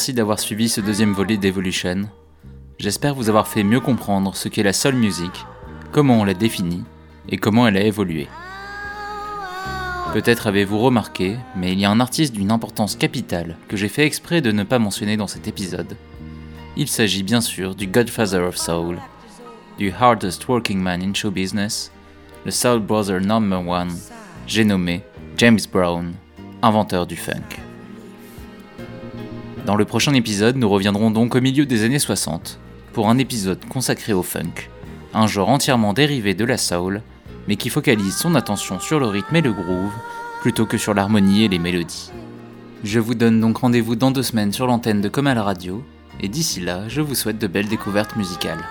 Merci 0.00 0.14
d'avoir 0.14 0.40
suivi 0.40 0.70
ce 0.70 0.80
deuxième 0.80 1.12
volet 1.12 1.36
d'Evolution. 1.36 2.08
J'espère 2.78 3.14
vous 3.14 3.28
avoir 3.28 3.46
fait 3.46 3.62
mieux 3.62 3.80
comprendre 3.80 4.34
ce 4.34 4.48
qu'est 4.48 4.62
la 4.62 4.72
soul 4.72 4.94
music, 4.94 5.44
comment 5.92 6.20
on 6.20 6.24
la 6.24 6.32
définit 6.32 6.84
et 7.28 7.36
comment 7.36 7.66
elle 7.66 7.76
a 7.76 7.82
évolué. 7.82 8.26
Peut-être 10.14 10.46
avez-vous 10.46 10.78
remarqué, 10.78 11.36
mais 11.54 11.72
il 11.74 11.80
y 11.80 11.84
a 11.84 11.90
un 11.90 12.00
artiste 12.00 12.32
d'une 12.32 12.50
importance 12.50 12.96
capitale 12.96 13.58
que 13.68 13.76
j'ai 13.76 13.90
fait 13.90 14.06
exprès 14.06 14.40
de 14.40 14.52
ne 14.52 14.62
pas 14.62 14.78
mentionner 14.78 15.18
dans 15.18 15.26
cet 15.26 15.48
épisode. 15.48 15.94
Il 16.78 16.88
s'agit 16.88 17.22
bien 17.22 17.42
sûr 17.42 17.74
du 17.74 17.86
Godfather 17.86 18.40
of 18.40 18.56
Soul, 18.56 18.96
du 19.76 19.92
hardest 19.92 20.48
working 20.48 20.80
man 20.80 21.02
in 21.02 21.12
show 21.12 21.30
business, 21.30 21.92
le 22.46 22.50
Soul 22.50 22.80
Brother 22.80 23.20
number 23.20 23.68
one, 23.68 23.92
j'ai 24.46 24.64
nommé 24.64 25.02
James 25.36 25.60
Brown, 25.70 26.14
inventeur 26.62 27.06
du 27.06 27.16
funk. 27.16 27.69
Dans 29.70 29.76
le 29.76 29.84
prochain 29.84 30.14
épisode, 30.14 30.56
nous 30.56 30.68
reviendrons 30.68 31.12
donc 31.12 31.36
au 31.36 31.40
milieu 31.40 31.64
des 31.64 31.84
années 31.84 32.00
60 32.00 32.58
pour 32.92 33.08
un 33.08 33.18
épisode 33.18 33.64
consacré 33.66 34.12
au 34.12 34.24
funk, 34.24 34.68
un 35.14 35.28
genre 35.28 35.48
entièrement 35.48 35.92
dérivé 35.92 36.34
de 36.34 36.44
la 36.44 36.56
soul, 36.56 37.02
mais 37.46 37.54
qui 37.54 37.70
focalise 37.70 38.16
son 38.16 38.34
attention 38.34 38.80
sur 38.80 38.98
le 38.98 39.06
rythme 39.06 39.36
et 39.36 39.42
le 39.42 39.52
groove 39.52 39.92
plutôt 40.40 40.66
que 40.66 40.76
sur 40.76 40.92
l'harmonie 40.92 41.44
et 41.44 41.48
les 41.48 41.60
mélodies. 41.60 42.10
Je 42.82 42.98
vous 42.98 43.14
donne 43.14 43.40
donc 43.40 43.58
rendez-vous 43.58 43.94
dans 43.94 44.10
deux 44.10 44.24
semaines 44.24 44.52
sur 44.52 44.66
l'antenne 44.66 45.02
de 45.02 45.08
Comme 45.08 45.28
à 45.28 45.34
la 45.34 45.44
radio, 45.44 45.84
et 46.20 46.26
d'ici 46.26 46.58
là, 46.58 46.88
je 46.88 47.00
vous 47.00 47.14
souhaite 47.14 47.38
de 47.38 47.46
belles 47.46 47.68
découvertes 47.68 48.16
musicales. 48.16 48.64